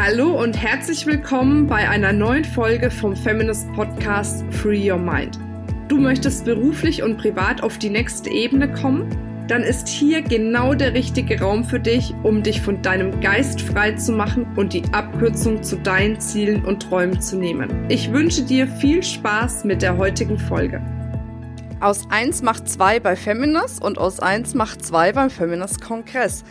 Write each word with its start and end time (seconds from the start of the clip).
Hallo 0.00 0.40
und 0.40 0.56
herzlich 0.56 1.06
willkommen 1.06 1.66
bei 1.66 1.88
einer 1.88 2.12
neuen 2.12 2.44
Folge 2.44 2.88
vom 2.88 3.16
Feminist 3.16 3.66
Podcast 3.72 4.44
Free 4.52 4.88
Your 4.88 4.96
Mind. 4.96 5.40
Du 5.88 5.98
möchtest 5.98 6.44
beruflich 6.44 7.02
und 7.02 7.18
privat 7.18 7.64
auf 7.64 7.78
die 7.78 7.90
nächste 7.90 8.30
Ebene 8.30 8.70
kommen? 8.70 9.08
Dann 9.48 9.64
ist 9.64 9.88
hier 9.88 10.22
genau 10.22 10.74
der 10.74 10.94
richtige 10.94 11.40
Raum 11.40 11.64
für 11.64 11.80
dich, 11.80 12.14
um 12.22 12.44
dich 12.44 12.62
von 12.62 12.80
deinem 12.80 13.20
Geist 13.20 13.60
frei 13.60 13.90
zu 13.90 14.12
machen 14.12 14.46
und 14.54 14.72
die 14.72 14.84
Abkürzung 14.92 15.64
zu 15.64 15.74
deinen 15.74 16.20
Zielen 16.20 16.64
und 16.64 16.80
Träumen 16.80 17.20
zu 17.20 17.36
nehmen. 17.36 17.86
Ich 17.88 18.12
wünsche 18.12 18.44
dir 18.44 18.68
viel 18.68 19.02
Spaß 19.02 19.64
mit 19.64 19.82
der 19.82 19.96
heutigen 19.96 20.38
Folge. 20.38 20.80
Aus 21.80 22.06
1 22.08 22.42
macht 22.42 22.68
2 22.68 23.00
bei 23.00 23.16
Feminist 23.16 23.82
und 23.82 23.98
aus 23.98 24.20
1 24.20 24.54
macht 24.54 24.84
2 24.86 25.12
beim 25.12 25.30
Feminist 25.30 25.80
Kongress. 25.80 26.44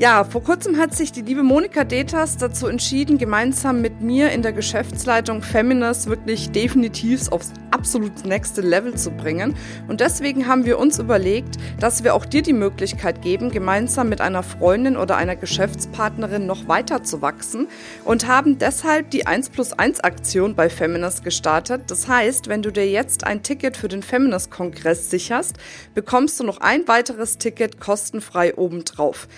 Ja, 0.00 0.24
vor 0.24 0.42
kurzem 0.42 0.78
hat 0.78 0.94
sich 0.94 1.12
die 1.12 1.20
liebe 1.20 1.42
Monika 1.42 1.84
Detas 1.84 2.38
dazu 2.38 2.68
entschieden, 2.68 3.18
gemeinsam 3.18 3.82
mit 3.82 4.00
mir 4.00 4.30
in 4.30 4.40
der 4.40 4.54
Geschäftsleitung 4.54 5.42
Feminist 5.42 6.08
wirklich 6.08 6.50
definitiv 6.52 7.28
aufs 7.30 7.52
absolut 7.70 8.24
nächste 8.24 8.62
Level 8.62 8.94
zu 8.94 9.10
bringen. 9.10 9.54
Und 9.88 10.00
deswegen 10.00 10.46
haben 10.46 10.64
wir 10.64 10.78
uns 10.78 10.98
überlegt, 10.98 11.56
dass 11.80 12.02
wir 12.02 12.14
auch 12.14 12.24
dir 12.24 12.40
die 12.40 12.54
Möglichkeit 12.54 13.20
geben, 13.20 13.50
gemeinsam 13.50 14.08
mit 14.08 14.22
einer 14.22 14.42
Freundin 14.42 14.96
oder 14.96 15.18
einer 15.18 15.36
Geschäftspartnerin 15.36 16.46
noch 16.46 16.66
weiter 16.66 17.02
zu 17.02 17.20
wachsen 17.20 17.68
und 18.06 18.26
haben 18.26 18.58
deshalb 18.58 19.10
die 19.10 19.26
1 19.26 19.50
plus 19.50 19.74
1 19.74 20.00
Aktion 20.00 20.54
bei 20.54 20.70
Feminist 20.70 21.24
gestartet. 21.24 21.82
Das 21.88 22.08
heißt, 22.08 22.48
wenn 22.48 22.62
du 22.62 22.70
dir 22.70 22.90
jetzt 22.90 23.24
ein 23.24 23.42
Ticket 23.42 23.76
für 23.76 23.88
den 23.88 24.02
Feminist 24.02 24.50
Kongress 24.50 25.10
sicherst, 25.10 25.56
bekommst 25.92 26.40
du 26.40 26.44
noch 26.44 26.62
ein 26.62 26.88
weiteres 26.88 27.36
Ticket 27.36 27.80
kostenfrei 27.80 28.56
obendrauf. 28.56 29.28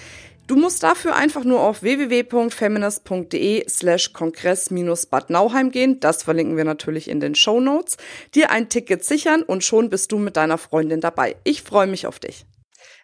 Du 0.53 0.59
musst 0.59 0.83
dafür 0.83 1.17
einfach 1.17 1.45
nur 1.45 1.61
auf 1.61 1.81
www.feminist.de 1.81 3.67
slash 3.71 4.13
kongress-bad 4.13 5.31
Nauheim 5.31 5.71
gehen, 5.71 5.99
das 5.99 6.25
verlinken 6.25 6.59
wir 6.59 6.65
natürlich 6.65 7.09
in 7.09 7.21
den 7.21 7.35
Show 7.35 7.59
Notes, 7.59 7.97
dir 8.35 8.51
ein 8.51 8.69
Ticket 8.69 9.03
sichern 9.03 9.45
und 9.45 9.65
schon 9.65 9.89
bist 9.89 10.13
du 10.13 10.19
mit 10.19 10.37
deiner 10.37 10.59
Freundin 10.59 11.01
dabei. 11.01 11.37
Ich 11.45 11.63
freue 11.63 11.87
mich 11.87 12.07
auf 12.07 12.19
dich. 12.19 12.45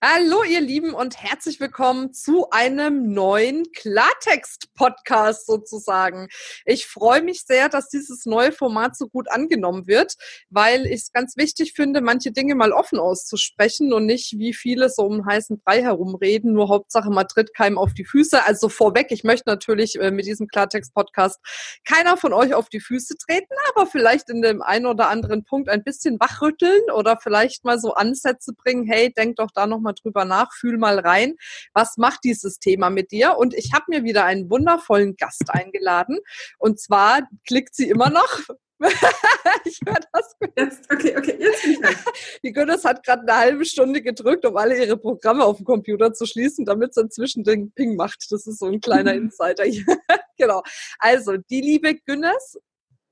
Hallo, 0.00 0.44
ihr 0.44 0.60
Lieben, 0.60 0.94
und 0.94 1.20
herzlich 1.20 1.58
willkommen 1.58 2.12
zu 2.12 2.50
einem 2.50 3.12
neuen 3.14 3.64
Klartext-Podcast 3.72 5.44
sozusagen. 5.44 6.28
Ich 6.64 6.86
freue 6.86 7.20
mich 7.20 7.42
sehr, 7.42 7.68
dass 7.68 7.88
dieses 7.88 8.24
neue 8.24 8.52
Format 8.52 8.96
so 8.96 9.08
gut 9.08 9.28
angenommen 9.28 9.88
wird, 9.88 10.14
weil 10.50 10.86
ich 10.86 11.00
es 11.00 11.10
ganz 11.10 11.36
wichtig 11.36 11.72
finde, 11.72 12.00
manche 12.00 12.30
Dinge 12.30 12.54
mal 12.54 12.70
offen 12.70 13.00
auszusprechen 13.00 13.92
und 13.92 14.06
nicht 14.06 14.38
wie 14.38 14.54
viele 14.54 14.88
so 14.88 15.02
um 15.02 15.26
heißen 15.26 15.58
Brei 15.58 15.82
herumreden, 15.82 16.52
nur 16.52 16.68
Hauptsache 16.68 17.10
man 17.10 17.26
tritt 17.26 17.50
auf 17.58 17.92
die 17.92 18.04
Füße. 18.04 18.44
Also 18.44 18.68
vorweg, 18.68 19.08
ich 19.10 19.24
möchte 19.24 19.50
natürlich 19.50 19.98
äh, 19.98 20.12
mit 20.12 20.26
diesem 20.26 20.46
Klartext-Podcast 20.46 21.40
keiner 21.84 22.16
von 22.16 22.32
euch 22.32 22.54
auf 22.54 22.68
die 22.68 22.78
Füße 22.78 23.16
treten, 23.16 23.52
aber 23.74 23.88
vielleicht 23.88 24.30
in 24.30 24.42
dem 24.42 24.62
einen 24.62 24.86
oder 24.86 25.08
anderen 25.08 25.42
Punkt 25.42 25.68
ein 25.68 25.82
bisschen 25.82 26.20
wachrütteln 26.20 26.82
oder 26.94 27.18
vielleicht 27.20 27.64
mal 27.64 27.80
so 27.80 27.94
Ansätze 27.94 28.52
bringen, 28.52 28.86
hey, 28.86 29.12
denk 29.12 29.34
doch 29.36 29.50
da 29.52 29.66
nochmal 29.66 29.87
mal 29.88 29.94
drüber 29.94 30.24
nach, 30.24 30.52
fühl 30.52 30.78
mal 30.78 30.98
rein, 30.98 31.36
was 31.72 31.96
macht 31.96 32.20
dieses 32.24 32.58
Thema 32.58 32.90
mit 32.90 33.10
dir? 33.10 33.36
Und 33.36 33.54
ich 33.54 33.72
habe 33.72 33.84
mir 33.88 34.04
wieder 34.04 34.24
einen 34.24 34.50
wundervollen 34.50 35.16
Gast 35.16 35.44
eingeladen. 35.48 36.18
Und 36.58 36.80
zwar 36.80 37.22
klickt 37.46 37.74
sie 37.74 37.88
immer 37.88 38.10
noch. 38.10 38.40
ich 39.64 39.80
höre 39.84 39.98
das. 40.12 40.36
Jetzt, 40.56 40.92
okay, 40.92 41.16
okay, 41.16 41.36
jetzt 41.38 41.62
bin 41.62 41.72
ich. 41.72 42.38
Die 42.44 42.52
Gönners 42.52 42.84
hat 42.84 43.04
gerade 43.04 43.22
eine 43.22 43.36
halbe 43.36 43.64
Stunde 43.64 44.02
gedrückt, 44.02 44.44
um 44.46 44.56
alle 44.56 44.78
ihre 44.78 44.96
Programme 44.96 45.44
auf 45.44 45.56
dem 45.56 45.66
Computer 45.66 46.12
zu 46.12 46.26
schließen, 46.26 46.64
damit 46.64 46.94
sie 46.94 47.00
inzwischen 47.00 47.42
den 47.42 47.72
Ping 47.72 47.96
macht. 47.96 48.26
Das 48.30 48.46
ist 48.46 48.60
so 48.60 48.66
ein 48.66 48.80
kleiner 48.80 49.14
Insider 49.14 49.64
hier. 49.64 49.84
genau. 50.38 50.62
Also, 50.98 51.36
die 51.36 51.60
liebe 51.60 51.96
Günners 51.96 52.58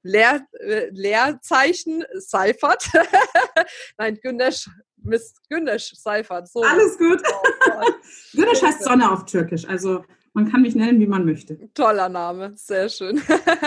Leer, 0.03 0.47
äh, 0.61 0.89
Leerzeichen 0.91 2.05
Seifert. 2.15 2.89
Nein, 3.99 4.21
Günnesch 4.23 4.69
Miss 5.07 5.35
Günnesch 5.49 5.93
Seifert. 5.95 6.49
So. 6.49 6.63
Alles 6.63 6.99
gut. 6.99 7.23
Oh, 7.79 7.91
Günnesch 8.33 8.63
heißt 8.63 8.85
Sonne 8.85 9.11
auf 9.11 9.27
Türkisch. 9.27 9.69
Also 9.69 10.03
man 10.37 10.53
kann 10.53 10.61
mich 10.61 10.75
nennen, 10.75 11.01
wie 11.01 11.07
man 11.07 11.25
möchte. 11.25 11.57
Toller 11.73 12.11
Name, 12.11 12.53
sehr 12.57 12.91
schön. 12.91 13.23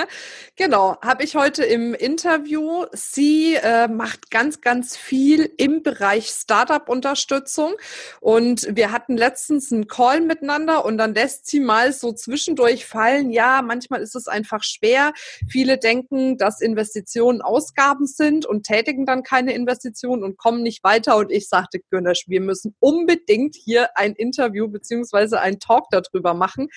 genau, 0.56 0.97
habe 1.02 1.24
ich 1.24 1.35
heute 1.35 1.63
im 1.63 1.96
Interview. 1.96 2.85
Sie 2.94 3.56
äh, 3.56 3.88
macht 3.88 4.30
ganz, 4.30 4.62
ganz 4.62 4.96
viel 4.96 5.50
im 5.57 5.81
Bereich 5.81 6.28
Startup-Unterstützung. 6.28 7.74
Und 8.22 8.68
wir 8.75 8.91
hatten 8.91 9.18
letztens 9.18 9.74
einen 9.74 9.88
Call 9.88 10.22
miteinander 10.22 10.85
und 10.85 11.00
dann 11.00 11.16
lässt 11.16 11.47
sie 11.47 11.59
mal 11.59 11.91
so 11.91 12.12
zwischendurch 12.12 12.86
fallen, 12.86 13.31
ja, 13.31 13.63
manchmal 13.63 14.01
ist 14.01 14.16
es 14.16 14.28
einfach 14.28 14.62
schwer. 14.62 15.13
Viele 15.50 15.80
denken, 15.80 16.38
dass 16.38 16.62
Investitionen 16.62 17.41
Ausgaben 17.41 18.06
sind 18.06 18.46
und 18.46 18.62
tätigen 18.62 19.07
dann 19.07 19.24
keine 19.24 19.53
Investitionen 19.53 20.24
und 20.24 20.38
kommen 20.38 20.62
nicht 20.62 20.84
weiter. 20.84 21.18
Und 21.18 21.31
ich 21.31 21.50
sagte, 21.50 21.80
Gönnersch, 21.90 22.25
wir 22.28 22.41
müssen 22.41 22.75
unbedingt 22.80 23.56
hier 23.56 23.97
ein 23.97 24.13
Interview 24.13 24.68
beziehungsweise 24.68 25.41
ein 25.41 25.59
Talk 25.59 25.86
darüber 25.90 26.36
machen 26.36 26.59
machen, 26.59 26.70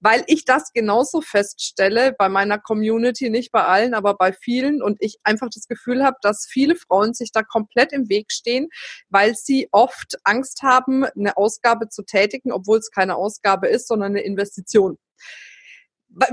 weil 0.00 0.24
ich 0.26 0.44
das 0.44 0.72
genauso 0.72 1.20
feststelle 1.20 2.14
bei 2.16 2.28
meiner 2.28 2.58
Community, 2.58 3.30
nicht 3.30 3.52
bei 3.52 3.64
allen, 3.64 3.94
aber 3.94 4.14
bei 4.14 4.32
vielen 4.32 4.82
und 4.82 4.98
ich 5.00 5.18
einfach 5.24 5.48
das 5.52 5.66
Gefühl 5.66 6.04
habe, 6.04 6.16
dass 6.22 6.46
viele 6.48 6.76
Frauen 6.76 7.14
sich 7.14 7.32
da 7.32 7.42
komplett 7.42 7.92
im 7.92 8.08
Weg 8.08 8.30
stehen, 8.30 8.68
weil 9.08 9.34
sie 9.34 9.68
oft 9.72 10.16
Angst 10.24 10.62
haben, 10.62 11.04
eine 11.04 11.36
Ausgabe 11.36 11.88
zu 11.88 12.02
tätigen, 12.02 12.52
obwohl 12.52 12.78
es 12.78 12.90
keine 12.90 13.16
Ausgabe 13.16 13.68
ist, 13.68 13.88
sondern 13.88 14.12
eine 14.12 14.22
Investition. 14.22 14.98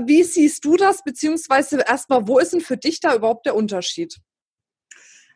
Wie 0.04 0.22
siehst 0.22 0.64
du 0.64 0.76
das, 0.76 1.02
beziehungsweise 1.02 1.82
erstmal, 1.84 2.28
wo 2.28 2.38
ist 2.38 2.52
denn 2.52 2.60
für 2.60 2.76
dich 2.76 3.00
da 3.00 3.16
überhaupt 3.16 3.46
der 3.46 3.56
Unterschied? 3.56 4.18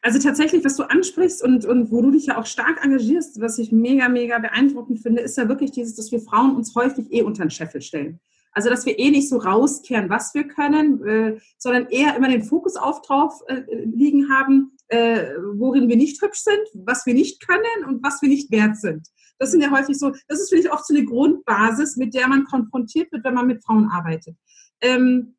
Also 0.03 0.19
tatsächlich, 0.19 0.65
was 0.65 0.77
du 0.77 0.85
ansprichst 0.85 1.43
und, 1.43 1.65
und 1.65 1.91
wo 1.91 2.03
du 2.03 2.11
dich 2.11 2.27
ja 2.27 2.39
auch 2.39 2.47
stark 2.47 2.85
engagierst, 2.85 3.41
was 3.41 3.59
ich 3.59 3.73
mega, 3.73 4.09
mega 4.09 4.39
beeindruckend 4.39 5.01
finde, 5.01 5.23
ist 5.23 5.37
ja 5.37 5.49
wirklich 5.49 5.73
dieses, 5.73 5.95
dass 5.97 6.13
wir 6.13 6.21
Frauen 6.21 6.55
uns 6.55 6.75
häufig 6.75 7.13
eh 7.13 7.23
unter 7.23 7.45
den 7.45 7.51
Scheffel 7.51 7.81
stellen. 7.81 8.21
Also, 8.53 8.71
dass 8.71 8.87
wir 8.87 8.99
eh 8.99 9.11
nicht 9.11 9.29
so 9.29 9.37
rauskehren, 9.37 10.09
was 10.09 10.33
wir 10.33 10.45
können, 10.49 11.05
äh, 11.07 11.39
sondern 11.59 11.89
eher 11.89 12.17
immer 12.17 12.29
den 12.29 12.43
Fokus 12.43 12.77
auf 12.77 13.03
drauf 13.03 13.43
äh, 13.49 13.63
liegen 13.85 14.31
haben, 14.31 14.73
äh, 14.89 15.27
worin 15.55 15.89
wir 15.89 15.97
nicht 15.97 16.23
hübsch 16.23 16.41
sind, 16.41 16.67
was 16.87 17.05
wir 17.05 17.13
nicht 17.13 17.47
können 17.47 17.85
und 17.87 18.03
was 18.03 18.23
wir 18.23 18.31
nicht 18.31 18.51
wert 18.51 18.79
sind. 18.79 19.09
Das 19.39 19.51
sind 19.51 19.61
ja 19.61 19.71
häufig 19.71 19.99
so, 19.99 20.13
das 20.29 20.41
ist, 20.41 20.49
finde 20.49 20.65
ich, 20.65 20.73
oft 20.73 20.87
so 20.87 20.95
eine 20.95 21.05
Grundbasis, 21.05 21.97
mit 21.97 22.15
der 22.15 22.29
man 22.29 22.45
konfrontiert 22.45 23.13
wird, 23.13 23.25
wenn 23.25 23.35
man 23.35 23.47
mit 23.47 23.63
Frauen 23.63 23.91
arbeitet. 23.91 24.37
Ähm, 24.81 25.36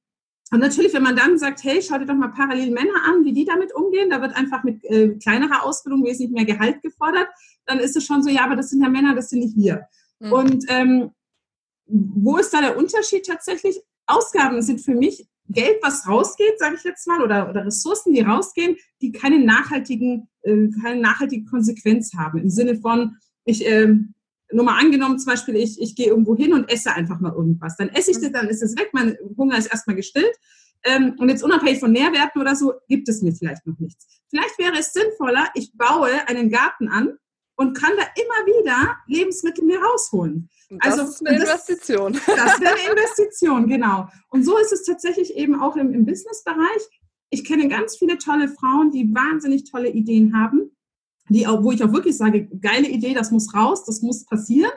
und 0.52 0.60
natürlich, 0.60 0.94
wenn 0.94 1.04
man 1.04 1.16
dann 1.16 1.38
sagt, 1.38 1.64
hey, 1.64 1.82
schau 1.82 1.98
dir 1.98 2.06
doch 2.06 2.16
mal 2.16 2.30
parallel 2.30 2.72
Männer 2.72 3.04
an, 3.06 3.26
wie 3.26 3.34
die 3.34 3.44
damit 3.44 3.76
umgehen, 3.76 4.10
da 4.10 4.22
wird 4.22 4.36
einfach 4.36 4.64
mit 4.64 4.84
äh, 4.86 5.10
kleinerer 5.16 5.64
Ausbildung 5.64 6.06
wesentlich 6.06 6.32
mehr 6.32 6.46
Gehalt 6.46 6.82
gefordert, 6.82 7.28
dann 7.66 7.80
ist 7.80 7.98
es 7.98 8.06
schon 8.06 8.24
so, 8.24 8.30
ja, 8.30 8.46
aber 8.46 8.56
das 8.56 8.70
sind 8.70 8.82
ja 8.82 8.90
Männer, 8.90 9.14
das 9.14 9.30
sind 9.30 9.40
nicht 9.40 9.58
wir. 9.58 9.88
Mhm. 10.20 10.32
Und 10.32 10.66
ähm, 10.70 11.12
wo 11.86 12.38
ist 12.38 12.54
da 12.54 12.62
der 12.62 12.78
Unterschied 12.78 13.26
tatsächlich? 13.26 13.82
Ausgaben 14.06 14.62
sind 14.62 14.80
für 14.80 14.96
mich 14.96 15.28
Geld, 15.50 15.78
was 15.82 16.08
rausgeht, 16.08 16.60
sage 16.60 16.76
ich 16.76 16.84
jetzt 16.84 17.08
mal, 17.08 17.22
oder, 17.22 17.50
oder 17.50 17.66
Ressourcen, 17.66 18.14
die 18.14 18.22
rausgehen, 18.22 18.78
die 19.02 19.12
keine 19.12 19.40
nachhaltigen, 19.40 20.30
äh, 20.44 20.70
keine 20.82 21.02
nachhaltige 21.02 21.46
Konsequenz 21.46 22.14
haben. 22.18 22.40
Im 22.40 22.50
Sinne 22.50 22.78
von, 22.78 23.18
ich 23.44 23.66
äh, 23.66 23.94
nur 24.52 24.66
mal 24.66 24.80
angenommen, 24.80 25.20
zum 25.20 25.32
Beispiel, 25.32 25.56
ich, 25.56 25.82
ich 25.82 25.96
gehe 25.96 26.08
irgendwo 26.08 26.36
hin 26.36 26.54
und 26.54 26.72
esse 26.72 26.94
einfach 26.94 27.20
mal 27.20 27.34
irgendwas. 27.34 27.76
Dann 27.78 27.90
esse 27.90 28.12
ich 28.12 28.20
das, 28.20 28.32
dann 28.32 28.48
ist 28.48 28.64
es 28.64 28.78
weg, 28.78 28.90
mein 28.94 29.18
Hunger 29.38 29.58
ist 29.58 29.68
erstmal 29.68 29.96
gestillt. 29.96 30.36
Ähm, 30.84 31.16
und 31.18 31.30
jetzt 31.30 31.44
unabhängig 31.44 31.80
von 31.80 31.92
Nährwerten 31.92 32.40
oder 32.40 32.56
so, 32.56 32.74
gibt 32.88 33.10
es 33.10 33.22
mir 33.22 33.34
vielleicht 33.34 33.66
noch 33.66 33.78
nichts. 33.80 34.06
Vielleicht 34.30 34.58
wäre 34.58 34.78
es 34.78 34.94
sinnvoller, 34.94 35.50
ich 35.56 35.72
baue 35.74 36.10
einen 36.28 36.50
Garten 36.50 36.88
an 36.88 37.18
und 37.56 37.76
kann 37.76 37.92
da 37.98 38.04
immer 38.16 38.46
wieder 38.46 38.98
Lebensmittel 39.08 39.66
mir 39.66 39.80
rausholen. 39.80 40.50
Das 40.70 41.00
also, 41.00 41.12
ist 41.12 41.28
eine 41.28 41.40
Investition. 41.40 42.14
Das, 42.14 42.26
das 42.26 42.62
wäre 42.62 42.76
eine 42.76 42.92
Investition, 42.92 43.68
genau. 43.68 44.08
Und 44.30 44.44
so 44.44 44.58
ist 44.58 44.72
es 44.72 44.84
tatsächlich 44.84 45.36
eben 45.36 45.60
auch 45.60 45.76
im, 45.76 45.94
im 45.94 46.06
Businessbereich. 46.06 47.02
Ich 47.30 47.44
kenne 47.44 47.68
ganz 47.68 47.98
viele 47.98 48.18
tolle 48.18 48.48
Frauen, 48.48 48.92
die 48.92 49.14
wahnsinnig 49.14 49.70
tolle 49.70 49.90
Ideen 49.90 50.38
haben 50.38 50.72
die 51.30 51.48
auch, 51.48 51.64
wo 51.64 51.72
ich 51.72 51.84
auch 51.84 51.94
wirklich 51.94 52.18
sage, 52.18 52.48
geile 52.62 52.88
Idee, 52.88 53.14
das 53.14 53.32
muss 53.32 53.54
raus, 53.54 53.86
das 53.86 54.02
muss 54.02 54.26
passieren. 54.26 54.72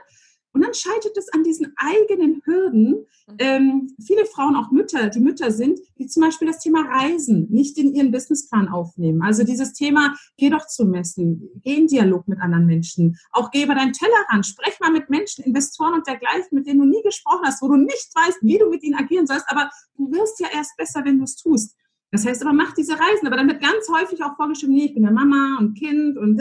Und 0.52 0.62
dann 0.62 0.74
scheitert 0.74 1.16
es 1.16 1.32
an 1.32 1.44
diesen 1.44 1.72
eigenen 1.76 2.42
Hürden. 2.44 3.06
Mhm. 3.28 3.36
Ähm, 3.38 3.96
viele 4.04 4.26
Frauen, 4.26 4.56
auch 4.56 4.72
Mütter, 4.72 5.08
die 5.08 5.20
Mütter 5.20 5.52
sind, 5.52 5.78
die 5.98 6.06
zum 6.06 6.22
Beispiel 6.22 6.48
das 6.48 6.58
Thema 6.58 6.82
Reisen 6.82 7.46
nicht 7.50 7.78
in 7.78 7.94
ihren 7.94 8.10
Businessplan 8.10 8.68
aufnehmen. 8.68 9.22
Also 9.22 9.44
dieses 9.44 9.72
Thema, 9.74 10.14
geh 10.36 10.50
doch 10.50 10.66
zu 10.66 10.86
Messen, 10.86 11.48
geh 11.62 11.76
in 11.76 11.86
Dialog 11.86 12.26
mit 12.26 12.40
anderen 12.40 12.66
Menschen, 12.66 13.16
auch 13.30 13.52
geh 13.52 13.62
über 13.62 13.76
deinen 13.76 13.92
Tellerrand, 13.92 14.44
sprech 14.44 14.80
mal 14.80 14.90
mit 14.90 15.08
Menschen, 15.08 15.44
Investoren 15.44 15.94
und 15.94 16.06
dergleichen, 16.06 16.48
mit 16.50 16.66
denen 16.66 16.80
du 16.80 16.86
nie 16.86 17.02
gesprochen 17.02 17.44
hast, 17.44 17.62
wo 17.62 17.68
du 17.68 17.76
nicht 17.76 18.10
weißt, 18.14 18.38
wie 18.42 18.58
du 18.58 18.68
mit 18.68 18.82
ihnen 18.82 18.98
agieren 18.98 19.28
sollst, 19.28 19.46
aber 19.48 19.70
du 19.96 20.10
wirst 20.10 20.40
ja 20.40 20.48
erst 20.52 20.76
besser, 20.76 21.04
wenn 21.04 21.18
du 21.18 21.24
es 21.24 21.36
tust. 21.36 21.76
Das 22.10 22.26
heißt 22.26 22.42
aber, 22.42 22.52
mach 22.52 22.74
diese 22.74 22.94
Reisen. 22.94 23.26
Aber 23.26 23.36
dann 23.36 23.48
wird 23.48 23.62
ganz 23.62 23.88
häufig 23.88 24.22
auch 24.22 24.36
vorgeschrieben, 24.36 24.74
nee, 24.74 24.86
ich 24.86 24.94
bin 24.94 25.04
ja 25.04 25.10
Mama 25.10 25.58
und 25.58 25.74
Kind 25.74 26.18
und 26.18 26.40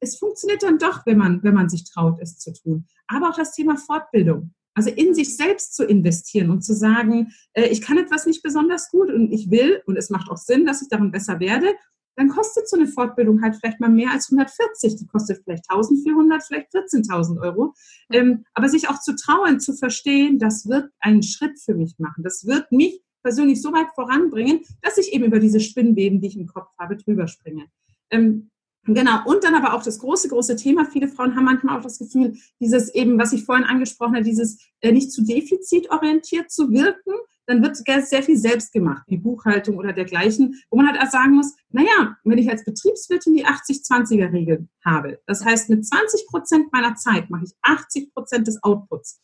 es 0.00 0.16
funktioniert 0.16 0.62
dann 0.62 0.78
doch, 0.78 1.06
wenn 1.06 1.18
man, 1.18 1.42
wenn 1.42 1.54
man 1.54 1.68
sich 1.68 1.84
traut, 1.84 2.18
es 2.20 2.38
zu 2.38 2.52
tun. 2.52 2.86
Aber 3.08 3.30
auch 3.30 3.36
das 3.36 3.52
Thema 3.52 3.76
Fortbildung. 3.76 4.52
Also 4.74 4.90
in 4.90 5.12
sich 5.12 5.36
selbst 5.36 5.74
zu 5.74 5.84
investieren 5.84 6.50
und 6.50 6.62
zu 6.62 6.72
sagen, 6.72 7.32
äh, 7.52 7.66
ich 7.66 7.80
kann 7.80 7.98
etwas 7.98 8.26
nicht 8.26 8.44
besonders 8.44 8.90
gut 8.90 9.10
und 9.10 9.32
ich 9.32 9.50
will, 9.50 9.82
und 9.86 9.96
es 9.96 10.08
macht 10.08 10.30
auch 10.30 10.36
Sinn, 10.36 10.66
dass 10.66 10.82
ich 10.82 10.88
darin 10.88 11.10
besser 11.10 11.40
werde, 11.40 11.74
dann 12.14 12.28
kostet 12.28 12.68
so 12.68 12.76
eine 12.76 12.86
Fortbildung 12.86 13.42
halt 13.42 13.56
vielleicht 13.56 13.80
mal 13.80 13.90
mehr 13.90 14.10
als 14.10 14.30
140. 14.30 14.96
Die 14.96 15.06
kostet 15.06 15.40
vielleicht 15.44 15.64
1400, 15.68 16.42
vielleicht 16.42 16.74
14.000 16.74 17.40
Euro. 17.40 17.74
Ähm, 18.12 18.44
aber 18.54 18.68
sich 18.68 18.88
auch 18.88 19.00
zu 19.00 19.14
trauen, 19.14 19.60
zu 19.60 19.72
verstehen, 19.72 20.38
das 20.38 20.68
wird 20.68 20.90
einen 21.00 21.22
Schritt 21.22 21.60
für 21.60 21.74
mich 21.74 21.94
machen. 21.98 22.24
Das 22.24 22.44
wird 22.44 22.72
mich 22.72 23.00
persönlich 23.28 23.60
so 23.60 23.72
weit 23.74 23.88
voranbringen, 23.94 24.62
dass 24.80 24.96
ich 24.96 25.12
eben 25.12 25.24
über 25.24 25.38
diese 25.38 25.60
Spinnweben, 25.60 26.18
die 26.22 26.28
ich 26.28 26.38
im 26.38 26.46
Kopf 26.46 26.70
habe, 26.78 26.96
drüber 26.96 27.28
springe. 27.28 27.66
Ähm, 28.10 28.50
Genau, 28.90 29.18
und 29.26 29.44
dann 29.44 29.54
aber 29.54 29.74
auch 29.74 29.82
das 29.82 29.98
große, 29.98 30.30
große 30.30 30.56
Thema. 30.56 30.86
Viele 30.86 31.08
Frauen 31.08 31.36
haben 31.36 31.44
manchmal 31.44 31.78
auch 31.78 31.82
das 31.82 31.98
Gefühl, 31.98 32.38
dieses 32.58 32.88
eben, 32.94 33.18
was 33.18 33.34
ich 33.34 33.44
vorhin 33.44 33.66
angesprochen 33.66 34.14
habe, 34.14 34.24
dieses 34.24 34.58
äh, 34.80 34.92
nicht 34.92 35.12
zu 35.12 35.22
defizitorientiert 35.22 36.50
zu 36.50 36.70
wirken, 36.70 37.12
dann 37.44 37.62
wird 37.62 37.76
sehr 37.76 38.22
viel 38.22 38.38
selbst 38.38 38.72
gemacht, 38.72 39.02
wie 39.08 39.18
Buchhaltung 39.18 39.76
oder 39.76 39.92
dergleichen, 39.92 40.58
wo 40.70 40.78
man 40.78 40.88
halt 40.88 41.02
auch 41.02 41.10
sagen 41.10 41.34
muss, 41.34 41.54
naja, 41.68 42.16
wenn 42.24 42.38
ich 42.38 42.48
als 42.48 42.64
Betriebswirtin 42.64 43.34
die 43.34 43.44
80-20er-Regel 43.44 44.68
habe, 44.82 45.20
das 45.26 45.44
heißt, 45.44 45.68
mit 45.68 45.84
20 45.84 46.26
Prozent 46.26 46.72
meiner 46.72 46.94
Zeit 46.94 47.28
mache 47.28 47.44
ich 47.44 47.52
80 47.60 48.14
Prozent 48.14 48.46
des 48.46 48.62
Outputs, 48.62 49.20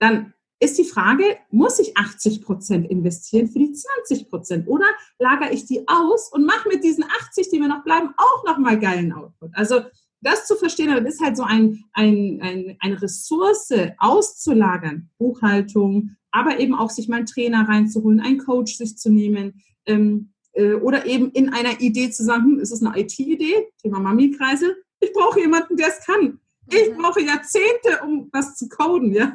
dann 0.00 0.34
ist 0.60 0.78
die 0.78 0.84
Frage, 0.84 1.24
muss 1.50 1.78
ich 1.78 1.96
80 1.96 2.42
Prozent 2.42 2.90
investieren 2.90 3.48
für 3.48 3.58
die 3.58 3.72
20 3.72 4.28
Prozent 4.28 4.68
oder 4.68 4.86
lagere 5.18 5.52
ich 5.52 5.66
die 5.66 5.86
aus 5.86 6.32
und 6.32 6.44
mache 6.44 6.68
mit 6.68 6.82
diesen 6.82 7.04
80, 7.04 7.50
die 7.50 7.60
mir 7.60 7.68
noch 7.68 7.84
bleiben, 7.84 8.12
auch 8.16 8.44
nochmal 8.44 8.78
geilen 8.78 9.12
Output? 9.12 9.50
Also 9.54 9.82
das 10.20 10.46
zu 10.46 10.56
verstehen, 10.56 10.90
das 10.90 11.14
ist 11.14 11.22
halt 11.22 11.36
so 11.36 11.44
ein, 11.44 11.84
ein, 11.92 12.40
ein, 12.42 12.76
eine 12.80 13.00
Ressource 13.00 13.72
auszulagern, 13.98 15.10
Buchhaltung, 15.18 16.16
aber 16.32 16.58
eben 16.58 16.74
auch 16.74 16.90
sich 16.90 17.08
mal 17.08 17.18
einen 17.18 17.26
Trainer 17.26 17.68
reinzuholen, 17.68 18.20
einen 18.20 18.38
Coach 18.38 18.76
sich 18.76 18.98
zu 18.98 19.10
nehmen 19.10 19.62
ähm, 19.86 20.32
äh, 20.52 20.74
oder 20.74 21.06
eben 21.06 21.30
in 21.30 21.50
einer 21.50 21.80
Idee 21.80 22.10
zu 22.10 22.24
sagen, 22.24 22.44
hm, 22.44 22.58
ist 22.58 22.72
es 22.72 22.82
eine 22.82 22.98
IT-Idee, 22.98 23.68
Thema 23.80 24.00
Mami-Kreisel, 24.00 24.76
ich 25.00 25.12
brauche 25.12 25.40
jemanden, 25.40 25.76
der 25.76 25.88
es 25.88 26.04
kann. 26.04 26.40
Ich 26.70 26.90
mhm. 26.90 27.00
brauche 27.00 27.22
Jahrzehnte, 27.22 28.00
um 28.04 28.28
was 28.32 28.56
zu 28.56 28.68
coden, 28.68 29.12
ja. 29.12 29.34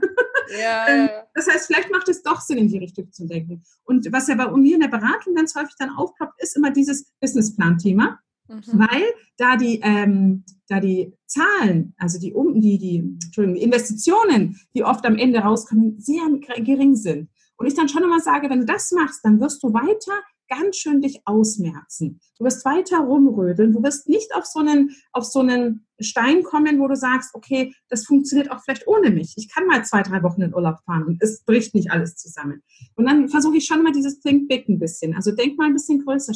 Ja, 0.60 0.88
ähm, 0.88 1.08
ja. 1.08 1.24
Das 1.34 1.48
heißt, 1.48 1.68
vielleicht 1.68 1.92
macht 1.92 2.10
es 2.10 2.24
doch 2.24 2.42
Sinn, 2.42 2.58
in 2.58 2.68
die 2.68 2.78
Richtung 2.78 3.12
zu 3.12 3.28
denken. 3.28 3.64
Und 3.84 4.12
was 4.12 4.28
ja 4.28 4.36
bei 4.36 4.50
mir 4.52 4.76
in 4.76 4.82
der 4.82 4.88
Beratung 4.88 5.36
ganz 5.36 5.56
häufig 5.56 5.76
dann 5.78 5.92
aufploppt, 5.92 6.42
ist 6.42 6.56
immer 6.56 6.72
dieses 6.72 7.12
Businessplan-Thema. 7.20 8.20
Mhm. 8.48 8.62
Weil 8.74 9.04
da 9.38 9.56
die, 9.56 9.80
ähm, 9.82 10.44
da 10.68 10.80
die 10.80 11.14
Zahlen, 11.26 11.96
also 11.98 12.20
die, 12.20 12.34
die, 12.60 12.80
die 12.80 13.62
Investitionen, 13.62 14.60
die 14.76 14.84
oft 14.84 15.06
am 15.06 15.18
Ende 15.18 15.40
rauskommen, 15.40 16.00
sehr 16.00 16.24
gering 16.58 16.96
sind. 16.96 17.30
Und 17.56 17.68
ich 17.68 17.76
dann 17.76 17.90
schon 17.90 18.04
immer 18.04 18.20
sage, 18.20 18.50
wenn 18.50 18.60
du 18.60 18.66
das 18.66 18.92
machst, 18.92 19.24
dann 19.24 19.40
wirst 19.40 19.64
du 19.64 19.74
weiter 19.74 20.22
ganz 20.56 20.78
schön 20.78 21.02
dich 21.02 21.22
ausmerzen. 21.26 22.20
Du 22.38 22.46
wirst 22.46 22.66
weiter 22.66 23.00
rumrödeln. 23.00 23.74
Du 23.74 23.84
wirst 23.84 24.10
nicht 24.10 24.34
auf 24.36 24.46
so 24.46 24.60
einen, 24.60 24.96
auf 25.12 25.26
so 25.26 25.40
einen 25.40 25.86
Stein 26.00 26.44
kommen, 26.44 26.80
wo 26.80 26.88
du 26.88 26.96
sagst, 26.96 27.34
okay, 27.34 27.74
das 27.90 28.06
funktioniert 28.06 28.52
auch 28.52 28.62
vielleicht 28.64 28.88
ohne 28.88 29.10
mich. 29.10 29.34
Ich 29.38 29.50
kann 29.54 29.68
mal 29.68 29.84
zwei, 29.86 30.02
drei 30.02 30.22
Wochen 30.24 30.42
in 30.42 30.54
Urlaub 30.54 30.80
fahren 30.86 31.04
und 31.04 31.22
es 31.22 31.44
bricht 31.44 31.74
nicht 31.76 31.92
alles 31.92 32.16
zusammen. 32.16 32.62
Und 32.96 33.06
dann 33.06 33.30
versuche 33.30 33.58
ich 33.58 33.66
schon 33.66 33.84
mal 33.84 33.92
dieses 33.92 34.20
Think 34.20 34.48
Big 34.48 34.68
ein 34.68 34.80
bisschen. 34.80 35.16
Also 35.16 35.32
denk 35.32 35.58
mal 35.58 35.68
ein 35.68 35.74
bisschen 35.74 36.04
größer. 36.04 36.34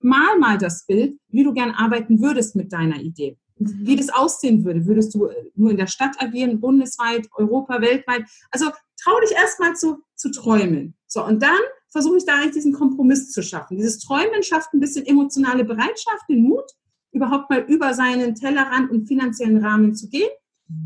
Mal 0.00 0.38
mal 0.38 0.58
das 0.58 0.86
Bild, 0.86 1.18
wie 1.28 1.44
du 1.44 1.52
gern 1.52 1.70
arbeiten 1.70 2.20
würdest 2.20 2.56
mit 2.56 2.72
deiner 2.72 3.00
Idee. 3.00 3.36
Wie 3.56 3.96
das 3.96 4.08
aussehen 4.08 4.64
würde. 4.64 4.86
Würdest 4.86 5.14
du 5.14 5.28
nur 5.54 5.70
in 5.70 5.76
der 5.76 5.86
Stadt 5.86 6.16
agieren, 6.18 6.60
bundesweit, 6.60 7.28
Europa, 7.34 7.80
weltweit? 7.80 8.22
Also 8.50 8.70
trau 9.02 9.20
dich 9.20 9.32
erstmal 9.32 9.76
zu, 9.76 9.98
zu 10.16 10.30
träumen. 10.30 10.94
So, 11.06 11.24
und 11.24 11.42
dann 11.42 11.60
versuche 11.90 12.18
ich 12.18 12.24
da 12.24 12.36
eigentlich 12.36 12.52
diesen 12.52 12.72
Kompromiss 12.72 13.30
zu 13.30 13.42
schaffen. 13.42 13.76
Dieses 13.76 13.98
Träumen 13.98 14.42
schafft 14.42 14.72
ein 14.72 14.80
bisschen 14.80 15.06
emotionale 15.06 15.64
Bereitschaft, 15.64 16.28
den 16.28 16.42
Mut, 16.42 16.64
überhaupt 17.12 17.50
mal 17.50 17.60
über 17.68 17.94
seinen 17.94 18.34
Tellerrand 18.34 18.90
und 18.90 19.06
finanziellen 19.06 19.62
Rahmen 19.64 19.94
zu 19.94 20.08
gehen. 20.08 20.30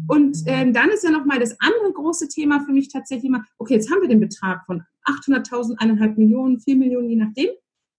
Und 0.09 0.39
ähm, 0.47 0.73
dann 0.73 0.89
ist 0.91 1.05
ja 1.05 1.11
nochmal 1.11 1.39
das 1.39 1.57
andere 1.61 1.93
große 1.93 2.29
Thema 2.29 2.65
für 2.65 2.73
mich 2.73 2.89
tatsächlich 2.91 3.27
immer, 3.27 3.45
okay, 3.59 3.75
jetzt 3.75 3.91
haben 3.91 4.01
wir 4.01 4.09
den 4.09 4.21
Betrag 4.21 4.65
von 4.65 4.83
800.000, 5.05 5.79
1,5 5.79 6.17
Millionen, 6.17 6.59
4 6.59 6.77
Millionen, 6.77 7.11
je 7.11 7.17
nachdem. 7.17 7.51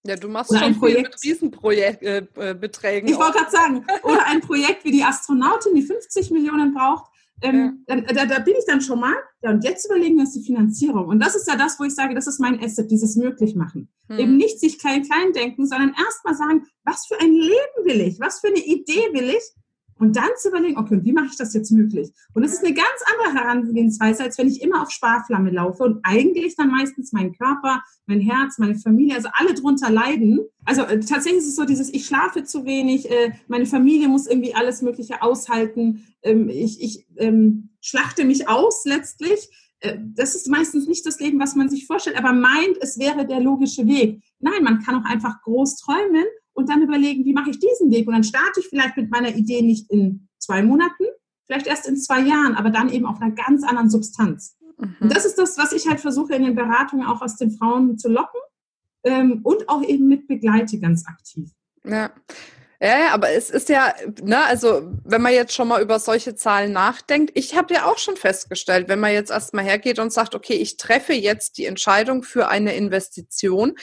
Ja, 0.08 0.16
du 0.16 0.28
machst 0.28 0.52
oder 0.52 0.60
schon 0.60 0.68
ein 0.70 0.80
Projekt, 0.80 1.14
mit 1.14 1.24
Riesenbeträgen. 1.24 3.08
Äh, 3.08 3.12
ich 3.12 3.18
wollte 3.18 3.38
gerade 3.40 3.52
sagen, 3.52 3.86
oder 4.04 4.26
ein 4.28 4.42
Projekt 4.42 4.84
wie 4.84 4.92
die 4.92 5.04
Astronautin, 5.04 5.74
die 5.76 5.82
50 5.82 6.32
Millionen 6.32 6.74
braucht. 6.74 7.12
Ähm, 7.42 7.86
ja. 7.88 8.02
da, 8.02 8.26
da, 8.26 8.40
bin 8.40 8.56
ich 8.58 8.66
dann 8.66 8.82
schon 8.82 9.00
mal, 9.00 9.14
ja, 9.42 9.50
und 9.50 9.64
jetzt 9.64 9.86
überlegen 9.86 10.16
wir 10.16 10.22
uns 10.22 10.34
die 10.34 10.44
Finanzierung. 10.44 11.08
Und 11.08 11.20
das 11.20 11.36
ist 11.36 11.48
ja 11.48 11.56
das, 11.56 11.80
wo 11.80 11.84
ich 11.84 11.94
sage, 11.94 12.16
das 12.16 12.28
ist 12.28 12.40
mein 12.40 12.64
Asset, 12.64 12.90
dieses 12.90 13.16
Möglichmachen. 13.16 13.90
Hm. 14.10 14.20
Eben 14.20 14.38
nicht 14.38 14.60
sich 14.60 14.80
klein-klein 14.80 15.34
denken, 15.34 15.68
sondern 15.68 15.94
erstmal 15.98 16.36
sagen, 16.36 16.66
was 16.84 17.06
für 17.08 17.20
ein 17.20 17.34
Leben 17.34 17.84
will 17.84 18.02
ich? 18.02 18.20
Was 18.20 18.40
für 18.40 18.48
eine 18.48 18.64
Idee 18.64 19.14
will 19.14 19.30
ich? 19.30 19.44
Und 19.98 20.18
dann 20.18 20.30
zu 20.38 20.50
überlegen, 20.50 20.78
okay, 20.78 21.00
wie 21.04 21.14
mache 21.14 21.28
ich 21.28 21.38
das 21.38 21.54
jetzt 21.54 21.72
möglich? 21.72 22.12
Und 22.34 22.44
das 22.44 22.54
ist 22.54 22.66
eine 22.66 22.74
ganz 22.74 22.88
andere 23.14 23.42
Herangehensweise, 23.42 24.24
als 24.24 24.38
wenn 24.38 24.48
ich 24.48 24.62
immer 24.62 24.82
auf 24.82 24.92
Sparflamme 24.92 25.52
laufe 25.52 25.84
und 25.84 26.00
eigentlich 26.04 26.56
dann 26.58 26.70
meistens 26.70 27.14
mein 27.14 27.32
Körper, 27.32 27.82
mein 28.06 28.20
Herz, 28.20 28.58
meine 28.58 28.76
Familie, 28.76 29.16
also 29.16 29.30
alle 29.32 29.54
drunter 29.54 29.90
leiden. 29.90 30.42
Also 30.66 30.82
äh, 30.82 31.00
tatsächlich 31.00 31.44
ist 31.44 31.50
es 31.50 31.56
so 31.56 31.64
dieses, 31.64 31.94
ich 31.94 32.06
schlafe 32.06 32.44
zu 32.44 32.66
wenig, 32.66 33.10
äh, 33.10 33.32
meine 33.48 33.66
Familie 33.66 34.10
muss 34.10 34.28
irgendwie 34.28 34.54
alles 34.54 34.82
Mögliche 34.82 35.22
aushalten, 35.22 36.06
ähm, 36.24 36.50
ich, 36.50 36.82
ich 36.82 37.08
ähm, 37.16 37.70
schlachte 37.80 38.26
mich 38.26 38.50
aus 38.50 38.84
letztlich. 38.84 39.50
Äh, 39.80 39.98
das 40.02 40.36
ist 40.36 40.50
meistens 40.50 40.88
nicht 40.88 41.06
das 41.06 41.20
Leben, 41.22 41.40
was 41.40 41.56
man 41.56 41.70
sich 41.70 41.88
vorstellt, 41.88 42.18
aber 42.18 42.34
meint, 42.34 42.78
es 42.82 43.00
wäre 43.00 43.26
der 43.26 43.40
logische 43.40 43.88
Weg. 43.88 44.22
Nein, 44.40 44.64
man 44.64 44.84
kann 44.84 44.96
auch 44.96 45.06
einfach 45.06 45.42
groß 45.42 45.78
träumen 45.78 46.26
und 46.56 46.70
dann 46.70 46.82
überlegen, 46.82 47.26
wie 47.26 47.34
mache 47.34 47.52
ich 47.52 47.60
diesen 47.60 47.92
Weg? 47.92 48.08
Und 48.08 48.14
dann 48.14 48.24
starte 48.24 48.60
ich 48.60 48.68
vielleicht 48.68 48.98
mit 48.98 49.12
meiner 49.12 49.36
Idee 49.36 49.62
nicht 49.62 49.92
in 49.92 50.28
zwei 50.40 50.64
Monaten, 50.64 51.04
vielleicht 51.46 51.68
erst 51.68 51.88
in 51.88 51.98
zwei 51.98 52.22
Jahren, 52.22 52.56
aber 52.56 52.70
dann 52.70 52.90
eben 52.90 53.06
auf 53.06 53.22
einer 53.22 53.32
ganz 53.32 53.64
anderen 53.64 53.90
Substanz. 53.90 54.58
Mhm. 54.80 54.96
Und 55.02 55.16
das 55.16 55.26
ist 55.26 55.38
das, 55.38 55.58
was 55.58 55.74
ich 55.74 55.88
halt 55.88 56.00
versuche 56.00 56.34
in 56.34 56.44
den 56.44 56.56
Beratungen 56.56 57.06
auch 57.06 57.22
aus 57.22 57.36
den 57.38 57.52
Frauen 57.52 57.98
zu 57.98 58.10
locken 58.10 58.40
ähm, 59.04 59.42
und 59.44 59.70
auch 59.70 59.84
eben 59.84 60.08
mit 60.08 60.28
begleite 60.28 60.80
ganz 60.80 61.06
aktiv. 61.06 61.52
Ja. 61.84 62.12
Ja, 62.82 63.14
aber 63.14 63.32
es 63.32 63.50
ist 63.50 63.70
ja, 63.70 63.94
ne, 64.22 64.44
also 64.44 64.92
wenn 65.06 65.22
man 65.22 65.34
jetzt 65.34 65.54
schon 65.54 65.70
mal 65.70 65.82
über 65.82 65.98
solche 65.98 66.36
Zahlen 66.36 66.74
nachdenkt, 66.74 67.32
ich 67.34 67.56
habe 67.56 67.74
ja 67.74 67.86
auch 67.86 67.98
schon 67.98 68.18
festgestellt, 68.18 68.90
wenn 68.90 69.00
man 69.00 69.14
jetzt 69.14 69.32
erstmal 69.32 69.64
hergeht 69.64 69.98
und 69.98 70.12
sagt, 70.12 70.36
okay, 70.36 70.56
ich 70.56 70.76
treffe 70.76 71.14
jetzt 71.14 71.58
die 71.58 71.66
Entscheidung 71.66 72.22
für 72.22 72.50
eine 72.50 72.76
Investition, 72.76 73.76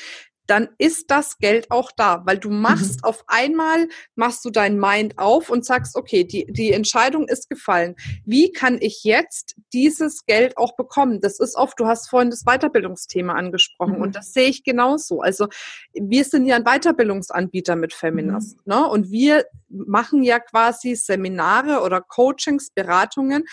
dann 0.47 0.69
ist 0.79 1.11
das 1.11 1.39
Geld 1.39 1.71
auch 1.71 1.93
da, 1.97 2.23
weil 2.25 2.39
du 2.39 2.51
machst 2.51 3.03
mhm. 3.03 3.05
auf 3.05 3.25
einmal, 3.27 3.89
machst 4.15 4.45
du 4.45 4.51
dein 4.51 4.79
Mind 4.79 5.19
auf 5.19 5.51
und 5.51 5.65
sagst, 5.65 5.97
okay, 5.97 6.25
die, 6.25 6.47
die 6.51 6.73
Entscheidung 6.73 7.29
ist 7.29 7.49
gefallen. 7.49 7.95
Wie 8.25 8.53
kann 8.53 8.79
ich 8.81 9.05
jetzt 9.05 9.57
dieses 9.73 10.27
Geld 10.27 10.57
auch 10.57 10.77
bekommen? 10.77 11.21
Das 11.21 11.39
ist 11.39 11.57
oft, 11.57 11.79
du 11.79 11.87
hast 11.87 12.11
vorhin 12.11 12.31
das 12.31 12.45
Weiterbildungsthema 12.45 13.35
angesprochen 13.35 13.97
mhm. 13.97 14.03
und 14.03 14.17
das 14.17 14.33
sehe 14.33 14.49
ich 14.49 14.65
genauso. 14.65 15.21
Also 15.21 15.49
wir 15.93 16.25
sind 16.25 16.47
ja 16.47 16.57
ein 16.57 16.65
Weiterbildungsanbieter 16.65 17.77
mit 17.77 17.95
Feminist, 17.95 18.57
mhm. 18.67 18.73
ne? 18.73 18.89
Und 18.89 19.11
wir 19.11 19.47
machen 19.69 20.23
ja 20.23 20.39
quasi 20.39 20.95
Seminare 20.95 21.81
oder 21.83 22.01
Coachings, 22.01 22.71
Beratungen, 22.71 23.45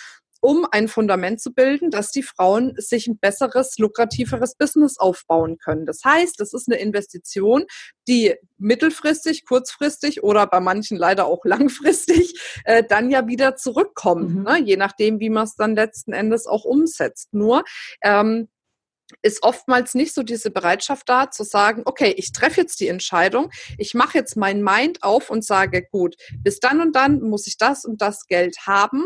um 0.41 0.65
ein 0.71 0.87
Fundament 0.87 1.41
zu 1.41 1.53
bilden, 1.53 1.91
dass 1.91 2.11
die 2.11 2.23
Frauen 2.23 2.73
sich 2.77 3.07
ein 3.07 3.17
besseres, 3.17 3.77
lukrativeres 3.77 4.55
Business 4.55 4.97
aufbauen 4.97 5.57
können. 5.57 5.85
Das 5.85 6.01
heißt, 6.03 6.39
das 6.39 6.53
ist 6.53 6.69
eine 6.69 6.79
Investition, 6.79 7.65
die 8.07 8.35
mittelfristig, 8.57 9.45
kurzfristig 9.45 10.23
oder 10.23 10.47
bei 10.47 10.59
manchen 10.59 10.97
leider 10.97 11.25
auch 11.25 11.43
langfristig 11.45 12.39
äh, 12.65 12.83
dann 12.83 13.09
ja 13.09 13.27
wieder 13.27 13.55
zurückkommt, 13.55 14.35
mhm. 14.35 14.43
ne? 14.43 14.59
je 14.63 14.77
nachdem, 14.77 15.19
wie 15.19 15.29
man 15.29 15.43
es 15.43 15.55
dann 15.55 15.75
letzten 15.75 16.13
Endes 16.13 16.47
auch 16.47 16.65
umsetzt. 16.65 17.33
Nur 17.33 17.63
ähm, 18.01 18.47
ist 19.21 19.43
oftmals 19.43 19.95
nicht 19.95 20.13
so 20.13 20.23
diese 20.23 20.51
Bereitschaft 20.51 21.09
da, 21.09 21.29
zu 21.29 21.43
sagen, 21.43 21.83
okay, 21.85 22.13
ich 22.17 22.31
treffe 22.31 22.61
jetzt 22.61 22.79
die 22.79 22.87
Entscheidung, 22.87 23.51
ich 23.77 23.93
mache 23.93 24.17
jetzt 24.17 24.37
mein 24.37 24.63
Mind 24.63 25.03
auf 25.03 25.29
und 25.29 25.43
sage, 25.43 25.85
gut, 25.91 26.15
bis 26.41 26.59
dann 26.59 26.81
und 26.81 26.95
dann 26.95 27.21
muss 27.21 27.47
ich 27.47 27.57
das 27.57 27.85
und 27.85 28.01
das 28.01 28.27
Geld 28.27 28.57
haben. 28.65 29.05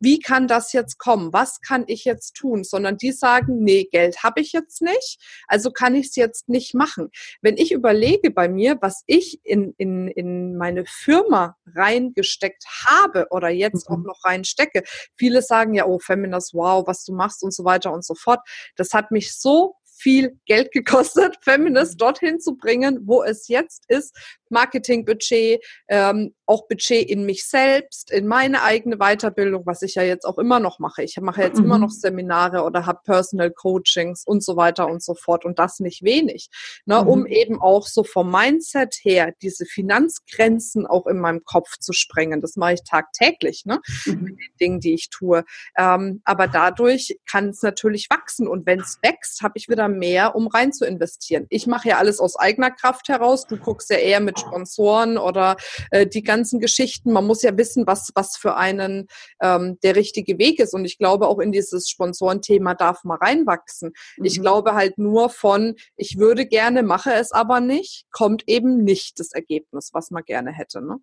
Wie 0.00 0.18
kann 0.18 0.46
das 0.46 0.72
jetzt 0.72 0.98
kommen? 0.98 1.32
Was 1.32 1.60
kann 1.60 1.84
ich 1.86 2.04
jetzt 2.04 2.34
tun? 2.34 2.64
Sondern 2.64 2.96
die 2.96 3.12
sagen, 3.12 3.62
nee, 3.62 3.84
Geld 3.90 4.22
habe 4.22 4.40
ich 4.40 4.52
jetzt 4.52 4.82
nicht, 4.82 5.18
also 5.48 5.70
kann 5.70 5.94
ich 5.94 6.08
es 6.08 6.16
jetzt 6.16 6.48
nicht 6.48 6.74
machen. 6.74 7.10
Wenn 7.40 7.56
ich 7.56 7.72
überlege 7.72 8.30
bei 8.30 8.48
mir, 8.48 8.78
was 8.80 9.02
ich 9.06 9.40
in, 9.44 9.74
in, 9.78 10.08
in 10.08 10.56
meine 10.56 10.84
Firma 10.86 11.56
reingesteckt 11.74 12.64
habe 12.86 13.26
oder 13.30 13.48
jetzt 13.48 13.88
mhm. 13.88 13.96
auch 13.96 14.02
noch 14.02 14.24
reinstecke, 14.24 14.82
viele 15.16 15.42
sagen 15.42 15.74
ja, 15.74 15.86
oh, 15.86 15.98
Feminist, 15.98 16.54
wow, 16.54 16.86
was 16.86 17.04
du 17.04 17.14
machst 17.14 17.42
und 17.42 17.54
so 17.54 17.64
weiter 17.64 17.92
und 17.92 18.04
so 18.04 18.14
fort. 18.14 18.40
Das 18.76 18.92
hat 18.92 19.10
mich 19.10 19.34
so 19.34 19.53
viel 19.96 20.38
Geld 20.46 20.72
gekostet, 20.72 21.36
Feminist 21.42 21.94
mhm. 21.94 21.98
dorthin 21.98 22.40
zu 22.40 22.56
bringen, 22.56 23.00
wo 23.04 23.22
es 23.22 23.48
jetzt 23.48 23.84
ist. 23.88 24.16
Marketingbudget, 24.54 25.62
ähm, 25.88 26.34
auch 26.46 26.66
Budget 26.68 27.08
in 27.08 27.26
mich 27.26 27.46
selbst, 27.46 28.10
in 28.10 28.26
meine 28.26 28.62
eigene 28.62 28.96
Weiterbildung, 28.96 29.64
was 29.66 29.82
ich 29.82 29.94
ja 29.94 30.02
jetzt 30.02 30.24
auch 30.24 30.38
immer 30.38 30.60
noch 30.60 30.78
mache. 30.78 31.02
Ich 31.02 31.18
mache 31.20 31.42
jetzt 31.42 31.58
mhm. 31.58 31.66
immer 31.66 31.78
noch 31.78 31.90
Seminare 31.90 32.62
oder 32.62 32.86
habe 32.86 33.00
Personal 33.04 33.50
Coachings 33.50 34.24
und 34.26 34.42
so 34.44 34.56
weiter 34.56 34.86
und 34.86 35.02
so 35.02 35.14
fort 35.14 35.44
und 35.44 35.58
das 35.58 35.80
nicht 35.80 36.02
wenig, 36.02 36.48
ne, 36.86 37.02
mhm. 37.02 37.08
um 37.08 37.26
eben 37.26 37.60
auch 37.60 37.86
so 37.86 38.04
vom 38.04 38.30
Mindset 38.30 38.96
her 39.02 39.32
diese 39.42 39.64
Finanzgrenzen 39.64 40.86
auch 40.86 41.06
in 41.06 41.18
meinem 41.18 41.44
Kopf 41.44 41.78
zu 41.78 41.92
sprengen. 41.92 42.40
Das 42.40 42.56
mache 42.56 42.74
ich 42.74 42.84
tagtäglich, 42.84 43.64
ne, 43.64 43.80
mhm. 44.06 44.22
mit 44.22 44.38
den 44.38 44.50
Dingen, 44.60 44.80
die 44.80 44.94
ich 44.94 45.10
tue. 45.10 45.44
Ähm, 45.76 46.20
aber 46.24 46.46
dadurch 46.46 47.18
kann 47.30 47.50
es 47.50 47.62
natürlich 47.62 48.08
wachsen 48.10 48.46
und 48.46 48.66
wenn 48.66 48.80
es 48.80 48.98
wächst, 49.02 49.42
habe 49.42 49.54
ich 49.56 49.68
wieder 49.68 49.88
mehr, 49.88 50.34
um 50.34 50.46
rein 50.46 50.72
zu 50.72 50.84
investieren. 50.84 51.46
Ich 51.48 51.66
mache 51.66 51.88
ja 51.88 51.98
alles 51.98 52.20
aus 52.20 52.36
eigener 52.36 52.70
Kraft 52.70 53.08
heraus. 53.08 53.46
Du 53.46 53.56
guckst 53.56 53.90
ja 53.90 53.96
eher 53.96 54.20
mit 54.20 54.43
Sponsoren 54.46 55.18
oder 55.18 55.56
äh, 55.90 56.06
die 56.06 56.22
ganzen 56.22 56.60
Geschichten. 56.60 57.12
Man 57.12 57.26
muss 57.26 57.42
ja 57.42 57.56
wissen, 57.56 57.86
was, 57.86 58.10
was 58.14 58.36
für 58.36 58.56
einen 58.56 59.06
ähm, 59.40 59.78
der 59.82 59.96
richtige 59.96 60.38
Weg 60.38 60.58
ist. 60.60 60.74
Und 60.74 60.84
ich 60.84 60.98
glaube, 60.98 61.28
auch 61.28 61.38
in 61.38 61.52
dieses 61.52 61.88
Sponsorenthema 61.88 62.74
darf 62.74 63.04
man 63.04 63.18
reinwachsen. 63.18 63.92
Mhm. 64.16 64.24
Ich 64.24 64.40
glaube 64.40 64.74
halt 64.74 64.98
nur 64.98 65.30
von, 65.30 65.74
ich 65.96 66.18
würde 66.18 66.46
gerne, 66.46 66.82
mache 66.82 67.12
es 67.14 67.32
aber 67.32 67.60
nicht, 67.60 68.06
kommt 68.10 68.44
eben 68.46 68.84
nicht 68.84 69.18
das 69.18 69.32
Ergebnis, 69.32 69.90
was 69.92 70.10
man 70.10 70.24
gerne 70.24 70.52
hätte. 70.52 70.80
Ne? 70.80 70.98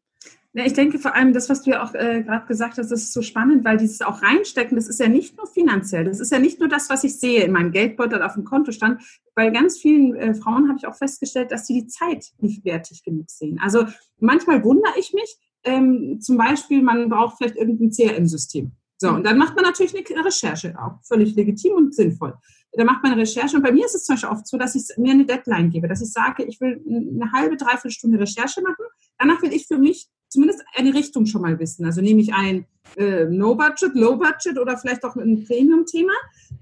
Ja, 0.53 0.65
ich 0.65 0.73
denke 0.73 0.99
vor 0.99 1.15
allem 1.15 1.31
das, 1.31 1.49
was 1.49 1.61
du 1.61 1.71
ja 1.71 1.83
auch 1.83 1.93
äh, 1.93 2.23
gerade 2.23 2.45
gesagt 2.45 2.77
hast, 2.77 2.91
das 2.91 3.03
ist 3.03 3.13
so 3.13 3.21
spannend, 3.21 3.63
weil 3.63 3.77
dieses 3.77 4.01
auch 4.01 4.21
reinstecken, 4.21 4.75
das 4.75 4.89
ist 4.89 4.99
ja 4.99 5.07
nicht 5.07 5.37
nur 5.37 5.47
finanziell, 5.47 6.03
das 6.03 6.19
ist 6.19 6.29
ja 6.29 6.39
nicht 6.39 6.59
nur 6.59 6.67
das, 6.67 6.89
was 6.89 7.05
ich 7.05 7.17
sehe 7.17 7.43
in 7.43 7.53
meinem 7.53 7.71
Geldbeutel 7.71 8.21
auf 8.21 8.33
dem 8.33 8.43
Kontostand. 8.43 9.01
Bei 9.33 9.49
ganz 9.49 9.77
vielen 9.77 10.13
äh, 10.15 10.33
Frauen 10.33 10.67
habe 10.67 10.77
ich 10.77 10.87
auch 10.87 10.95
festgestellt, 10.95 11.53
dass 11.53 11.67
sie 11.67 11.81
die 11.81 11.87
Zeit 11.87 12.31
nicht 12.39 12.65
wertig 12.65 13.01
genug 13.03 13.29
sehen. 13.29 13.59
Also 13.63 13.85
manchmal 14.19 14.61
wundere 14.63 14.93
ich 14.99 15.13
mich, 15.13 15.37
ähm, 15.63 16.19
zum 16.19 16.37
Beispiel, 16.37 16.81
man 16.81 17.07
braucht 17.07 17.37
vielleicht 17.37 17.55
irgendein 17.55 17.91
CRM-System. 17.91 18.73
So, 18.97 19.09
und 19.09 19.25
dann 19.25 19.37
macht 19.37 19.55
man 19.55 19.63
natürlich 19.63 19.95
eine 19.95 20.25
Recherche 20.25 20.75
auch, 20.77 20.99
völlig 21.03 21.33
legitim 21.35 21.73
und 21.75 21.95
sinnvoll. 21.95 22.35
Da 22.73 22.83
macht 22.85 23.03
man 23.03 23.11
eine 23.11 23.21
Recherche 23.21 23.57
und 23.57 23.63
bei 23.63 23.71
mir 23.71 23.85
ist 23.85 23.95
es 23.95 24.05
zum 24.05 24.15
Beispiel 24.15 24.29
oft 24.29 24.47
so, 24.47 24.57
dass 24.57 24.75
ich 24.75 24.97
mir 24.97 25.11
eine 25.11 25.25
Deadline 25.25 25.69
gebe, 25.69 25.87
dass 25.87 26.01
ich 26.01 26.11
sage, 26.11 26.43
ich 26.43 26.61
will 26.61 26.81
eine 26.87 27.31
halbe, 27.33 27.57
dreiviertel 27.57 27.91
Stunde 27.91 28.19
Recherche 28.19 28.61
machen. 28.61 28.85
Danach 29.17 29.41
will 29.41 29.53
ich 29.53 29.67
für 29.67 29.77
mich 29.77 30.09
zumindest 30.29 30.63
eine 30.75 30.93
Richtung 30.93 31.25
schon 31.25 31.41
mal 31.41 31.59
wissen. 31.59 31.85
Also 31.85 32.01
nehme 32.01 32.21
ich 32.21 32.33
ein 32.33 32.65
äh, 32.95 33.25
No-Budget, 33.25 33.93
Low-Budget 33.93 34.57
oder 34.57 34.77
vielleicht 34.77 35.03
auch 35.03 35.17
ein 35.17 35.43
Premium-Thema. 35.43 36.13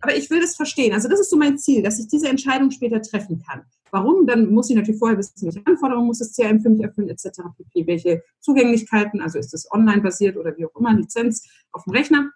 Aber 0.01 0.15
ich 0.15 0.29
will 0.31 0.41
das 0.41 0.55
verstehen. 0.55 0.93
Also 0.93 1.07
das 1.07 1.19
ist 1.19 1.29
so 1.29 1.37
mein 1.37 1.59
Ziel, 1.59 1.83
dass 1.83 1.99
ich 1.99 2.07
diese 2.07 2.27
Entscheidung 2.27 2.71
später 2.71 3.01
treffen 3.01 3.43
kann. 3.47 3.61
Warum? 3.91 4.25
Dann 4.25 4.51
muss 4.51 4.69
ich 4.69 4.75
natürlich 4.75 4.99
vorher 4.99 5.17
wissen, 5.17 5.45
welche 5.45 5.65
Anforderungen 5.65 6.07
muss 6.07 6.19
das 6.19 6.33
CRM 6.35 6.61
für 6.61 6.69
mich 6.69 6.81
erfüllen, 6.81 7.09
etc. 7.09 7.41
pp. 7.57 7.87
Welche 7.87 8.23
Zugänglichkeiten, 8.39 9.21
also 9.21 9.37
ist 9.37 9.53
das 9.53 9.71
online 9.71 10.01
basiert 10.01 10.37
oder 10.37 10.55
wie 10.57 10.65
auch 10.65 10.75
immer, 10.79 10.93
Lizenz 10.93 11.47
auf 11.71 11.83
dem 11.83 11.93
Rechner. 11.93 12.31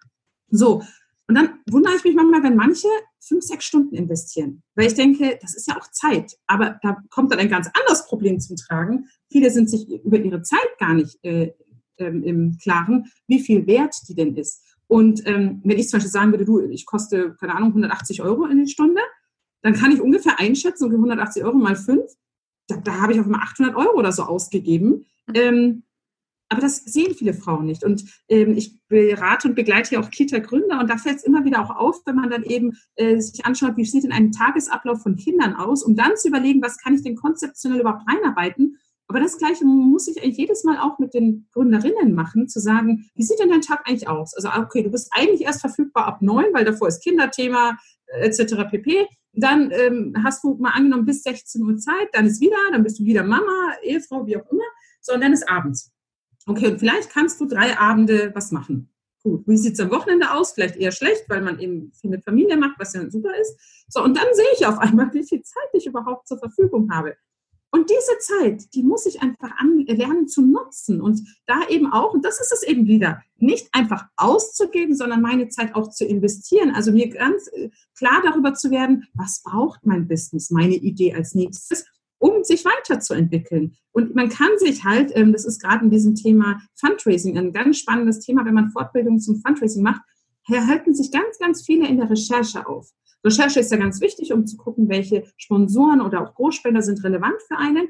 So, 0.50 0.82
und 1.26 1.36
dann 1.36 1.60
wundere 1.70 1.94
ich 1.96 2.04
mich 2.04 2.14
manchmal, 2.14 2.42
wenn 2.42 2.56
manche 2.56 2.88
fünf, 3.26 3.44
sechs 3.44 3.64
Stunden 3.64 3.94
investieren. 3.94 4.62
Weil 4.74 4.86
ich 4.86 4.94
denke, 4.94 5.38
das 5.40 5.54
ist 5.54 5.68
ja 5.68 5.76
auch 5.76 5.90
Zeit. 5.90 6.36
Aber 6.46 6.78
da 6.82 6.98
kommt 7.10 7.32
dann 7.32 7.38
ein 7.38 7.48
ganz 7.48 7.68
anderes 7.78 8.06
Problem 8.06 8.40
zum 8.40 8.56
Tragen. 8.56 9.08
Viele 9.30 9.50
sind 9.50 9.70
sich 9.70 9.88
über 9.88 10.18
ihre 10.18 10.42
Zeit 10.42 10.78
gar 10.78 10.94
nicht 10.94 11.18
äh, 11.24 11.52
ähm, 11.98 12.22
im 12.22 12.58
Klaren, 12.62 13.06
wie 13.26 13.40
viel 13.40 13.66
wert 13.66 13.94
die 14.08 14.14
denn 14.14 14.36
ist. 14.36 14.62
Und 14.86 15.26
ähm, 15.26 15.60
wenn 15.64 15.78
ich 15.78 15.88
zum 15.88 15.98
Beispiel 15.98 16.10
sagen 16.10 16.32
würde, 16.32 16.44
du, 16.44 16.60
ich 16.60 16.86
koste, 16.86 17.34
keine 17.40 17.54
Ahnung, 17.54 17.70
180 17.70 18.22
Euro 18.22 18.44
in 18.46 18.64
die 18.64 18.70
Stunde, 18.70 19.00
dann 19.62 19.74
kann 19.74 19.92
ich 19.92 20.00
ungefähr 20.00 20.38
einschätzen, 20.38 20.90
180 20.90 21.42
Euro 21.44 21.56
mal 21.56 21.76
fünf, 21.76 22.04
da, 22.68 22.76
da 22.76 23.00
habe 23.00 23.12
ich 23.12 23.20
auf 23.20 23.26
einmal 23.26 23.40
800 23.40 23.76
Euro 23.76 23.98
oder 23.98 24.12
so 24.12 24.24
ausgegeben. 24.24 25.06
Mhm. 25.26 25.34
Ähm, 25.34 25.82
aber 26.48 26.60
das 26.60 26.84
sehen 26.84 27.14
viele 27.14 27.34
Frauen 27.34 27.66
nicht. 27.66 27.84
Und 27.84 28.04
ähm, 28.28 28.56
ich 28.56 28.78
berate 28.88 29.48
und 29.48 29.54
begleite 29.54 29.94
ja 29.94 30.00
auch 30.00 30.10
Kita-Gründer 30.10 30.80
und 30.80 30.90
da 30.90 30.96
fällt 30.96 31.16
es 31.16 31.24
immer 31.24 31.44
wieder 31.44 31.62
auch 31.62 31.74
auf, 31.74 32.02
wenn 32.06 32.16
man 32.16 32.30
dann 32.30 32.44
eben 32.44 32.72
äh, 32.96 33.18
sich 33.18 33.44
anschaut, 33.44 33.76
wie 33.76 33.84
sieht 33.84 34.04
denn 34.04 34.12
ein 34.12 34.32
Tagesablauf 34.32 35.02
von 35.02 35.16
Kindern 35.16 35.54
aus, 35.54 35.82
um 35.82 35.96
dann 35.96 36.16
zu 36.16 36.28
überlegen, 36.28 36.62
was 36.62 36.78
kann 36.78 36.94
ich 36.94 37.02
denn 37.02 37.16
konzeptionell 37.16 37.80
überhaupt 37.80 38.04
reinarbeiten. 38.08 38.78
Aber 39.06 39.20
das 39.20 39.38
Gleiche 39.38 39.64
muss 39.64 40.08
ich 40.08 40.22
eigentlich 40.22 40.38
jedes 40.38 40.64
Mal 40.64 40.78
auch 40.78 40.98
mit 40.98 41.12
den 41.12 41.46
Gründerinnen 41.52 42.14
machen, 42.14 42.48
zu 42.48 42.58
sagen, 42.58 43.10
wie 43.14 43.22
sieht 43.22 43.38
denn 43.38 43.50
dein 43.50 43.60
Tag 43.60 43.86
eigentlich 43.86 44.08
aus? 44.08 44.34
Also, 44.34 44.48
okay, 44.48 44.82
du 44.82 44.90
bist 44.90 45.08
eigentlich 45.12 45.42
erst 45.42 45.60
verfügbar 45.60 46.06
ab 46.06 46.22
neun, 46.22 46.46
weil 46.52 46.64
davor 46.64 46.88
ist 46.88 47.02
Kinderthema 47.02 47.76
äh, 48.06 48.26
etc. 48.26 48.70
pp. 48.70 49.06
Dann 49.32 49.70
ähm, 49.72 50.14
hast 50.24 50.42
du 50.44 50.54
mal 50.54 50.70
angenommen 50.70 51.04
bis 51.04 51.22
16 51.22 51.62
Uhr 51.62 51.76
Zeit, 51.76 52.08
dann 52.12 52.26
ist 52.26 52.40
wieder, 52.40 52.56
dann 52.70 52.82
bist 52.82 52.98
du 52.98 53.04
wieder 53.04 53.24
Mama, 53.24 53.74
Ehefrau, 53.82 54.26
wie 54.26 54.36
auch 54.36 54.50
immer. 54.50 54.64
So, 55.00 55.14
und 55.14 55.22
dann 55.22 55.32
ist 55.32 55.48
abends. 55.48 55.93
Okay, 56.46 56.68
und 56.68 56.78
vielleicht 56.78 57.10
kannst 57.10 57.40
du 57.40 57.46
drei 57.46 57.78
Abende 57.78 58.30
was 58.34 58.52
machen. 58.52 58.90
Gut, 59.22 59.46
wie 59.46 59.56
sieht 59.56 59.74
es 59.74 59.80
am 59.80 59.90
Wochenende 59.90 60.32
aus? 60.32 60.52
Vielleicht 60.52 60.76
eher 60.76 60.92
schlecht, 60.92 61.24
weil 61.28 61.40
man 61.40 61.58
eben 61.58 61.92
viel 61.92 62.10
mit 62.10 62.24
Familie 62.24 62.58
macht, 62.58 62.78
was 62.78 62.92
ja 62.92 63.10
super 63.10 63.34
ist. 63.40 63.58
So, 63.88 64.04
und 64.04 64.16
dann 64.16 64.26
sehe 64.34 64.44
ich 64.54 64.66
auf 64.66 64.78
einmal, 64.78 65.12
wie 65.14 65.24
viel 65.24 65.42
Zeit 65.42 65.68
ich 65.72 65.86
überhaupt 65.86 66.28
zur 66.28 66.38
Verfügung 66.38 66.92
habe. 66.92 67.16
Und 67.74 67.90
diese 67.90 68.18
Zeit, 68.20 68.72
die 68.74 68.84
muss 68.84 69.04
ich 69.04 69.20
einfach 69.20 69.50
lernen 69.88 70.28
zu 70.28 70.42
nutzen 70.42 71.00
und 71.00 71.26
da 71.46 71.66
eben 71.68 71.90
auch, 71.90 72.14
und 72.14 72.24
das 72.24 72.40
ist 72.40 72.52
es 72.52 72.62
eben 72.62 72.86
wieder, 72.86 73.20
nicht 73.36 73.68
einfach 73.72 74.06
auszugeben, 74.16 74.94
sondern 74.94 75.22
meine 75.22 75.48
Zeit 75.48 75.74
auch 75.74 75.90
zu 75.90 76.04
investieren. 76.04 76.70
Also 76.72 76.92
mir 76.92 77.08
ganz 77.08 77.48
äh, 77.48 77.70
klar 77.98 78.22
darüber 78.24 78.54
zu 78.54 78.70
werden, 78.70 79.08
was 79.14 79.42
braucht 79.42 79.84
mein 79.84 80.06
Business, 80.06 80.50
meine 80.50 80.76
Idee 80.76 81.14
als 81.14 81.34
nächstes 81.34 81.84
um 82.24 82.42
sich 82.42 82.64
weiterzuentwickeln. 82.64 83.76
Und 83.92 84.14
man 84.14 84.30
kann 84.30 84.56
sich 84.56 84.82
halt, 84.82 85.12
ähm, 85.14 85.34
das 85.34 85.44
ist 85.44 85.60
gerade 85.60 85.84
in 85.84 85.90
diesem 85.90 86.14
Thema 86.14 86.58
Fundraising 86.74 87.36
ein 87.36 87.52
ganz 87.52 87.76
spannendes 87.76 88.20
Thema, 88.20 88.46
wenn 88.46 88.54
man 88.54 88.70
Fortbildung 88.70 89.20
zum 89.20 89.42
Fundraising 89.42 89.82
macht, 89.82 90.00
halten 90.48 90.94
sich 90.94 91.10
ganz, 91.12 91.38
ganz 91.38 91.66
viele 91.66 91.86
in 91.86 91.98
der 91.98 92.08
Recherche 92.08 92.66
auf. 92.66 92.88
Recherche 93.22 93.60
ist 93.60 93.70
ja 93.70 93.76
ganz 93.76 94.00
wichtig, 94.00 94.32
um 94.32 94.46
zu 94.46 94.56
gucken, 94.56 94.88
welche 94.88 95.24
Sponsoren 95.36 96.00
oder 96.00 96.22
auch 96.22 96.34
Großspender 96.34 96.80
sind 96.80 97.04
relevant 97.04 97.36
für 97.46 97.58
einen. 97.58 97.88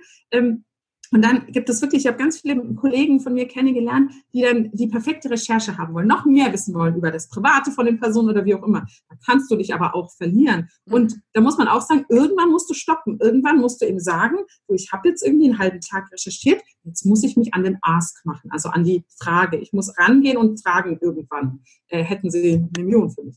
Und 1.14 1.24
dann 1.24 1.46
gibt 1.46 1.70
es 1.70 1.80
wirklich, 1.80 2.02
ich 2.02 2.08
habe 2.08 2.18
ganz 2.18 2.40
viele 2.40 2.60
Kollegen 2.74 3.20
von 3.20 3.34
mir 3.34 3.46
kennengelernt, 3.46 4.10
die 4.32 4.42
dann 4.42 4.68
die 4.72 4.88
perfekte 4.88 5.30
Recherche 5.30 5.78
haben 5.78 5.94
wollen, 5.94 6.08
noch 6.08 6.24
mehr 6.24 6.52
wissen 6.52 6.74
wollen 6.74 6.96
über 6.96 7.12
das 7.12 7.28
Private 7.28 7.70
von 7.70 7.86
den 7.86 8.00
Personen 8.00 8.30
oder 8.30 8.44
wie 8.44 8.56
auch 8.56 8.64
immer. 8.64 8.84
Da 9.08 9.14
kannst 9.24 9.48
du 9.48 9.54
dich 9.54 9.72
aber 9.72 9.94
auch 9.94 10.12
verlieren. 10.16 10.68
Und 10.90 11.14
da 11.32 11.40
muss 11.40 11.56
man 11.56 11.68
auch 11.68 11.82
sagen, 11.82 12.04
irgendwann 12.08 12.50
musst 12.50 12.68
du 12.68 12.74
stoppen. 12.74 13.16
Irgendwann 13.20 13.60
musst 13.60 13.80
du 13.80 13.86
eben 13.86 14.00
sagen, 14.00 14.38
ich 14.66 14.90
habe 14.90 15.08
jetzt 15.08 15.24
irgendwie 15.24 15.50
einen 15.50 15.58
halben 15.60 15.80
Tag 15.80 16.10
recherchiert, 16.10 16.60
jetzt 16.82 17.06
muss 17.06 17.22
ich 17.22 17.36
mich 17.36 17.54
an 17.54 17.62
den 17.62 17.78
Ask 17.80 18.26
machen, 18.26 18.50
also 18.50 18.70
an 18.70 18.82
die 18.82 19.04
Frage. 19.16 19.56
Ich 19.58 19.72
muss 19.72 19.96
rangehen 19.96 20.36
und 20.36 20.60
fragen 20.60 20.98
irgendwann. 21.00 21.60
Äh, 21.86 22.02
hätten 22.02 22.28
sie 22.28 22.54
eine 22.54 22.68
Million 22.76 23.08
für 23.08 23.22
mich. 23.22 23.36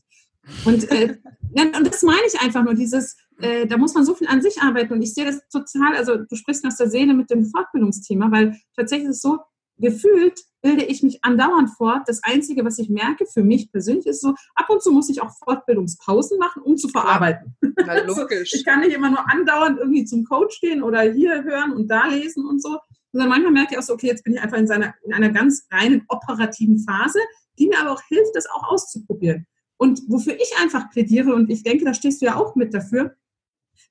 Und, 0.64 0.90
äh, 0.90 1.16
und 1.76 1.86
das 1.86 2.02
meine 2.02 2.26
ich 2.26 2.40
einfach 2.40 2.64
nur, 2.64 2.74
dieses, 2.74 3.16
äh, 3.40 3.66
da 3.66 3.76
muss 3.76 3.94
man 3.94 4.04
so 4.04 4.14
viel 4.14 4.28
an 4.28 4.42
sich 4.42 4.60
arbeiten. 4.60 4.92
Und 4.92 5.02
ich 5.02 5.14
sehe 5.14 5.24
das 5.24 5.40
total, 5.48 5.96
also 5.96 6.16
du 6.16 6.36
sprichst 6.36 6.66
aus 6.66 6.76
der 6.76 6.90
Seele 6.90 7.14
mit 7.14 7.30
dem 7.30 7.46
Fortbildungsthema, 7.46 8.30
weil 8.30 8.56
tatsächlich 8.76 9.08
ist 9.08 9.16
es 9.16 9.22
so, 9.22 9.38
gefühlt 9.78 10.40
bilde 10.60 10.84
ich 10.84 11.02
mich 11.02 11.24
andauernd 11.24 11.70
fort. 11.70 12.02
Das 12.06 12.20
Einzige, 12.24 12.64
was 12.64 12.78
ich 12.78 12.88
merke 12.88 13.26
für 13.26 13.44
mich 13.44 13.70
persönlich, 13.70 14.06
ist 14.06 14.20
so, 14.20 14.34
ab 14.54 14.68
und 14.68 14.82
zu 14.82 14.90
muss 14.90 15.08
ich 15.08 15.22
auch 15.22 15.30
Fortbildungspausen 15.44 16.38
machen, 16.38 16.62
um 16.62 16.76
zu 16.76 16.88
verarbeiten. 16.88 17.56
Ja, 17.62 17.70
also, 17.86 18.22
logisch. 18.22 18.52
ich 18.54 18.64
kann 18.64 18.80
nicht 18.80 18.92
immer 18.92 19.10
nur 19.10 19.30
andauernd 19.30 19.78
irgendwie 19.78 20.04
zum 20.04 20.24
Coach 20.24 20.60
gehen 20.60 20.82
oder 20.82 21.02
hier 21.02 21.44
hören 21.44 21.72
und 21.72 21.88
da 21.88 22.06
lesen 22.08 22.44
und 22.44 22.60
so. 22.60 22.78
Sondern 23.12 23.30
manchmal 23.30 23.52
merke 23.52 23.72
ich 23.72 23.78
auch 23.78 23.82
so, 23.82 23.94
okay, 23.94 24.08
jetzt 24.08 24.24
bin 24.24 24.34
ich 24.34 24.40
einfach 24.40 24.58
in, 24.58 24.66
seiner, 24.66 24.94
in 25.04 25.14
einer 25.14 25.30
ganz 25.30 25.66
reinen 25.70 26.04
operativen 26.08 26.78
Phase, 26.80 27.20
die 27.58 27.68
mir 27.68 27.78
aber 27.80 27.92
auch 27.92 28.02
hilft, 28.08 28.34
das 28.34 28.46
auch 28.50 28.64
auszuprobieren. 28.70 29.46
Und 29.78 30.02
wofür 30.08 30.34
ich 30.34 30.52
einfach 30.60 30.90
plädiere, 30.90 31.34
und 31.34 31.50
ich 31.50 31.62
denke, 31.62 31.84
da 31.84 31.94
stehst 31.94 32.20
du 32.20 32.26
ja 32.26 32.36
auch 32.36 32.56
mit 32.56 32.74
dafür, 32.74 33.14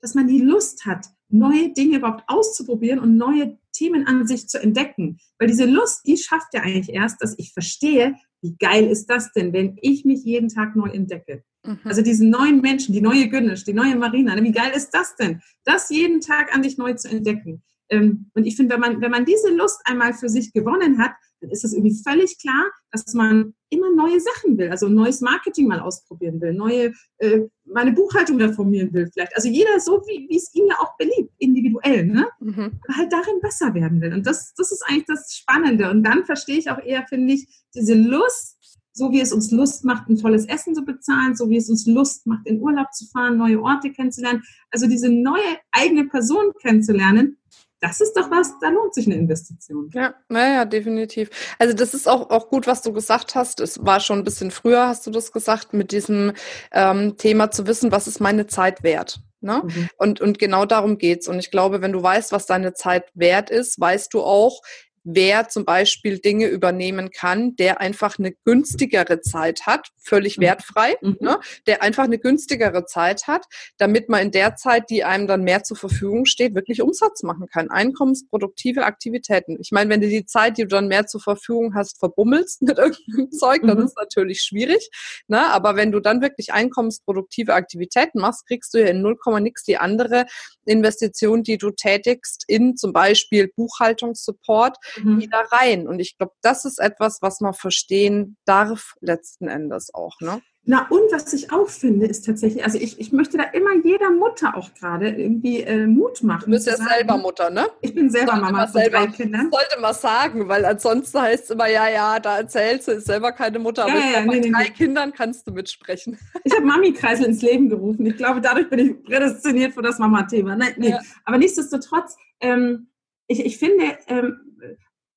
dass 0.01 0.15
man 0.15 0.27
die 0.27 0.41
Lust 0.41 0.85
hat, 0.85 1.07
neue 1.29 1.73
Dinge 1.73 1.97
überhaupt 1.97 2.23
auszuprobieren 2.27 2.99
und 2.99 3.17
neue 3.17 3.57
Themen 3.73 4.07
an 4.07 4.25
sich 4.27 4.47
zu 4.47 4.61
entdecken. 4.61 5.19
Weil 5.39 5.47
diese 5.47 5.65
Lust, 5.65 6.05
die 6.05 6.17
schafft 6.17 6.53
ja 6.53 6.61
eigentlich 6.61 6.95
erst, 6.95 7.21
dass 7.21 7.35
ich 7.37 7.53
verstehe, 7.53 8.15
wie 8.41 8.55
geil 8.57 8.85
ist 8.85 9.07
das 9.07 9.31
denn, 9.33 9.53
wenn 9.53 9.77
ich 9.81 10.05
mich 10.05 10.23
jeden 10.23 10.49
Tag 10.49 10.75
neu 10.75 10.89
entdecke. 10.89 11.43
Mhm. 11.65 11.79
Also 11.83 12.01
diesen 12.01 12.29
neuen 12.29 12.61
Menschen, 12.61 12.93
die 12.93 13.01
neue 13.01 13.27
Günnisch, 13.27 13.65
die 13.65 13.73
neue 13.73 13.95
Marina, 13.95 14.41
wie 14.41 14.51
geil 14.51 14.71
ist 14.75 14.91
das 14.91 15.15
denn, 15.15 15.41
das 15.63 15.89
jeden 15.89 16.21
Tag 16.21 16.55
an 16.55 16.63
sich 16.63 16.77
neu 16.77 16.93
zu 16.93 17.09
entdecken. 17.09 17.63
Ähm, 17.89 18.29
und 18.33 18.45
ich 18.45 18.55
finde, 18.55 18.73
wenn 18.73 18.81
man, 18.81 19.01
wenn 19.01 19.11
man 19.11 19.25
diese 19.25 19.49
Lust 19.49 19.81
einmal 19.85 20.13
für 20.13 20.29
sich 20.29 20.53
gewonnen 20.53 20.99
hat, 20.99 21.11
dann 21.41 21.51
ist 21.51 21.63
es 21.63 21.73
irgendwie 21.73 21.95
völlig 22.03 22.39
klar, 22.39 22.71
dass 22.91 23.13
man 23.13 23.53
immer 23.69 23.93
neue 23.93 24.19
Sachen 24.19 24.57
will, 24.57 24.69
also 24.69 24.87
neues 24.87 25.21
Marketing 25.21 25.67
mal 25.67 25.79
ausprobieren 25.79 26.41
will, 26.41 26.53
neue, 26.53 26.93
äh, 27.17 27.41
meine 27.65 27.91
Buchhaltung 27.91 28.39
reformieren 28.41 28.93
will 28.93 29.09
vielleicht. 29.11 29.35
Also 29.35 29.49
jeder 29.49 29.79
so, 29.79 30.01
wie, 30.07 30.27
wie 30.29 30.37
es 30.37 30.53
ihm 30.55 30.65
ja 30.67 30.75
auch 30.79 30.97
beliebt, 30.97 31.31
individuell, 31.37 32.05
ne? 32.05 32.27
Mhm. 32.39 32.79
Aber 32.87 32.97
halt 32.97 33.11
darin 33.11 33.39
besser 33.41 33.73
werden 33.73 34.01
will. 34.01 34.13
Und 34.13 34.25
das, 34.25 34.53
das 34.55 34.71
ist 34.71 34.83
eigentlich 34.87 35.05
das 35.05 35.35
Spannende. 35.35 35.89
Und 35.91 36.03
dann 36.03 36.25
verstehe 36.25 36.57
ich 36.57 36.71
auch 36.71 36.79
eher, 36.79 37.05
finde 37.07 37.33
ich, 37.33 37.47
diese 37.75 37.93
Lust, 37.93 38.55
so 38.93 39.11
wie 39.11 39.21
es 39.21 39.31
uns 39.31 39.51
Lust 39.51 39.85
macht, 39.85 40.09
ein 40.09 40.17
tolles 40.17 40.45
Essen 40.47 40.73
zu 40.73 40.83
bezahlen, 40.83 41.35
so 41.35 41.49
wie 41.49 41.57
es 41.57 41.69
uns 41.69 41.85
Lust 41.85 42.25
macht, 42.25 42.47
in 42.47 42.61
Urlaub 42.61 42.91
zu 42.93 43.05
fahren, 43.05 43.37
neue 43.37 43.61
Orte 43.61 43.91
kennenzulernen. 43.91 44.41
Also 44.71 44.87
diese 44.87 45.09
neue 45.09 45.57
eigene 45.71 46.05
Person 46.05 46.51
kennenzulernen, 46.61 47.37
das 47.79 48.01
ist 48.01 48.13
doch 48.13 48.31
was, 48.31 48.53
da 48.59 48.69
lohnt 48.69 48.93
sich 48.93 49.05
eine 49.05 49.15
Investition. 49.15 49.89
Ja, 49.93 50.15
naja, 50.29 50.65
definitiv. 50.65 51.29
Also 51.59 51.75
das 51.75 51.93
ist 51.93 52.07
auch, 52.07 52.29
auch 52.29 52.49
gut, 52.49 52.65
was 52.65 52.81
du 52.81 52.91
gesagt 52.91 53.35
hast. 53.35 53.59
Es 53.59 53.85
war 53.85 53.99
schon 53.99 54.19
ein 54.19 54.23
bisschen 54.23 54.51
früher, 54.51 54.87
hast 54.87 55.05
du 55.05 55.11
das 55.11 55.31
gesagt, 55.31 55.73
mit 55.73 55.91
diesem 55.91 56.33
ähm, 56.71 57.17
Thema 57.17 57.51
zu 57.51 57.67
wissen, 57.67 57.91
was 57.91 58.07
ist 58.07 58.19
meine 58.19 58.47
Zeit 58.47 58.83
wert. 58.83 59.19
Ne? 59.39 59.61
Mhm. 59.63 59.89
Und, 59.97 60.21
und 60.21 60.39
genau 60.39 60.65
darum 60.65 60.97
geht's. 60.97 61.27
Und 61.27 61.37
ich 61.39 61.51
glaube, 61.51 61.81
wenn 61.81 61.91
du 61.91 62.01
weißt, 62.01 62.31
was 62.31 62.47
deine 62.47 62.73
Zeit 62.73 63.05
wert 63.13 63.51
ist, 63.51 63.79
weißt 63.79 64.13
du 64.13 64.21
auch, 64.21 64.61
wer 65.09 65.47
zum 65.47 65.63
Beispiel 65.63 66.19
Dinge 66.19 66.47
übernehmen 66.47 67.11
kann, 67.11 67.55
der 67.55 67.79
einfach 67.79 68.19
eine 68.19 68.33
günstigere 68.43 69.21
Zeit 69.21 69.65
hat, 69.65 69.87
völlig 69.97 70.37
mhm. 70.37 70.41
wertfrei, 70.43 70.95
mhm. 71.01 71.17
ne, 71.21 71.39
der 71.65 71.81
einfach 71.81 72.03
eine 72.03 72.19
günstigere 72.19 72.85
Zeit 72.85 73.25
hat, 73.27 73.45
damit 73.77 74.09
man 74.09 74.21
in 74.21 74.31
der 74.31 74.55
Zeit, 74.55 74.89
die 74.89 75.05
einem 75.05 75.27
dann 75.27 75.43
mehr 75.43 75.63
zur 75.63 75.77
Verfügung 75.77 76.25
steht, 76.25 76.55
wirklich 76.55 76.81
Umsatz 76.81 77.23
machen 77.23 77.47
kann. 77.47 77.69
Einkommensproduktive 77.69 78.83
Aktivitäten. 78.83 79.57
Ich 79.61 79.71
meine, 79.71 79.89
wenn 79.89 80.01
du 80.01 80.09
die 80.09 80.25
Zeit, 80.25 80.57
die 80.57 80.63
du 80.63 80.67
dann 80.67 80.89
mehr 80.89 81.07
zur 81.07 81.21
Verfügung 81.21 81.73
hast, 81.73 81.99
verbummelst 81.99 82.61
mit 82.63 82.77
irgendeinem 82.77 83.31
Zeug, 83.31 83.61
dann 83.63 83.77
mhm. 83.77 83.85
ist 83.85 83.95
natürlich 83.95 84.41
schwierig. 84.41 84.89
Ne? 85.27 85.45
Aber 85.51 85.77
wenn 85.77 85.93
du 85.93 86.01
dann 86.01 86.21
wirklich 86.21 86.51
einkommensproduktive 86.51 87.53
Aktivitäten 87.53 88.19
machst, 88.19 88.45
kriegst 88.45 88.73
du 88.73 88.79
ja 88.79 88.87
in 88.87 89.01
0, 89.01 89.15
nix 89.39 89.63
die 89.63 89.77
andere 89.77 90.25
Investition, 90.65 91.43
die 91.43 91.57
du 91.57 91.71
tätigst 91.71 92.43
in 92.47 92.75
zum 92.75 92.91
Beispiel 92.91 93.49
Buchhaltungssupport, 93.55 94.75
mhm. 95.03 95.19
wieder 95.19 95.45
rein. 95.51 95.87
Und 95.87 95.99
ich 95.99 96.17
glaube, 96.17 96.33
das 96.41 96.65
ist 96.65 96.79
etwas, 96.79 97.21
was 97.21 97.41
man 97.41 97.53
verstehen 97.53 98.37
darf 98.45 98.93
letzten 99.01 99.47
Endes 99.47 99.93
auch. 99.93 100.19
Ne? 100.19 100.41
Na, 100.69 100.85
und 100.89 101.13
was 101.13 101.31
ich 101.31 101.49
auch 101.53 101.69
finde, 101.69 102.07
ist 102.07 102.25
tatsächlich, 102.25 102.65
also 102.65 102.77
ich, 102.77 102.99
ich 102.99 103.13
möchte 103.13 103.37
da 103.37 103.45
immer 103.45 103.73
jeder 103.85 104.11
Mutter 104.11 104.57
auch 104.57 104.73
gerade 104.73 105.11
irgendwie 105.11 105.61
äh, 105.61 105.87
Mut 105.87 106.21
machen. 106.23 106.43
Du 106.47 106.51
bist 106.51 106.67
ja 106.67 106.75
sagen, 106.75 106.89
selber 106.89 107.17
Mutter, 107.17 107.49
ne? 107.49 107.67
Ich 107.79 107.95
bin 107.95 108.09
selber 108.09 108.33
sollte 108.33 108.41
Mama 108.41 108.67
von 108.67 108.81
selber, 108.81 108.97
drei 108.97 109.07
Kindern. 109.07 109.49
Sollte 109.49 109.79
man 109.79 109.93
sagen, 109.93 110.49
weil 110.49 110.65
ansonsten 110.65 111.21
heißt 111.21 111.45
es 111.45 111.49
immer, 111.51 111.67
ja, 111.67 111.87
ja, 111.87 112.19
da 112.19 112.39
erzählst 112.39 112.89
du, 112.89 112.91
ist 112.91 113.05
selber 113.05 113.31
keine 113.31 113.59
Mutter, 113.59 113.83
aber 113.83 113.93
ja, 113.93 114.11
ja, 114.11 114.25
nee, 114.25 114.41
nee, 114.41 114.51
drei 114.51 114.63
nee. 114.63 114.69
Kindern 114.71 115.13
kannst 115.13 115.47
du 115.47 115.51
mitsprechen. 115.53 116.19
Ich 116.43 116.53
habe 116.53 116.65
Mami-Kreisel 116.65 117.25
ins 117.25 117.41
Leben 117.41 117.69
gerufen. 117.69 118.05
Ich 118.05 118.17
glaube, 118.17 118.41
dadurch 118.41 118.69
bin 118.69 118.79
ich 118.79 119.03
prädestiniert 119.03 119.73
für 119.73 119.81
das 119.81 119.99
Mama-Thema. 119.99 120.57
Nee, 120.57 120.73
nee. 120.77 120.89
Ja. 120.89 120.99
Aber 121.23 121.37
nichtsdestotrotz, 121.37 122.17
ähm, 122.41 122.87
ich, 123.27 123.45
ich 123.45 123.57
finde, 123.57 123.97
ähm, 124.07 124.46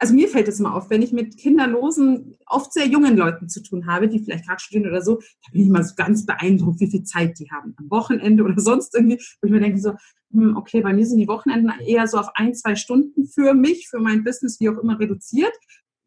also 0.00 0.14
mir 0.14 0.28
fällt 0.28 0.48
es 0.48 0.58
immer 0.58 0.74
auf, 0.74 0.88
wenn 0.88 1.02
ich 1.02 1.12
mit 1.12 1.36
kinderlosen, 1.36 2.36
oft 2.46 2.72
sehr 2.72 2.86
jungen 2.86 3.18
Leuten 3.18 3.50
zu 3.50 3.62
tun 3.62 3.86
habe, 3.86 4.08
die 4.08 4.18
vielleicht 4.18 4.46
gerade 4.46 4.60
studieren 4.60 4.88
oder 4.90 5.02
so, 5.02 5.16
da 5.16 5.52
bin 5.52 5.60
ich 5.60 5.68
immer 5.68 5.84
so 5.84 5.94
ganz 5.94 6.24
beeindruckt, 6.24 6.80
wie 6.80 6.90
viel 6.90 7.04
Zeit 7.04 7.38
die 7.38 7.50
haben. 7.50 7.74
Am 7.76 7.90
Wochenende 7.90 8.42
oder 8.42 8.54
sonst 8.58 8.94
irgendwie, 8.94 9.18
wo 9.40 9.46
ich 9.46 9.52
mir 9.52 9.60
denke 9.60 9.78
so, 9.78 9.92
hm, 10.32 10.56
okay, 10.56 10.80
bei 10.80 10.94
mir 10.94 11.04
sind 11.04 11.18
die 11.18 11.28
Wochenenden 11.28 11.70
eher 11.86 12.06
so 12.06 12.16
auf 12.16 12.30
ein, 12.34 12.54
zwei 12.54 12.76
Stunden 12.76 13.26
für 13.26 13.52
mich, 13.52 13.88
für 13.88 14.00
mein 14.00 14.24
Business, 14.24 14.58
wie 14.58 14.70
auch 14.70 14.78
immer 14.78 14.98
reduziert, 14.98 15.52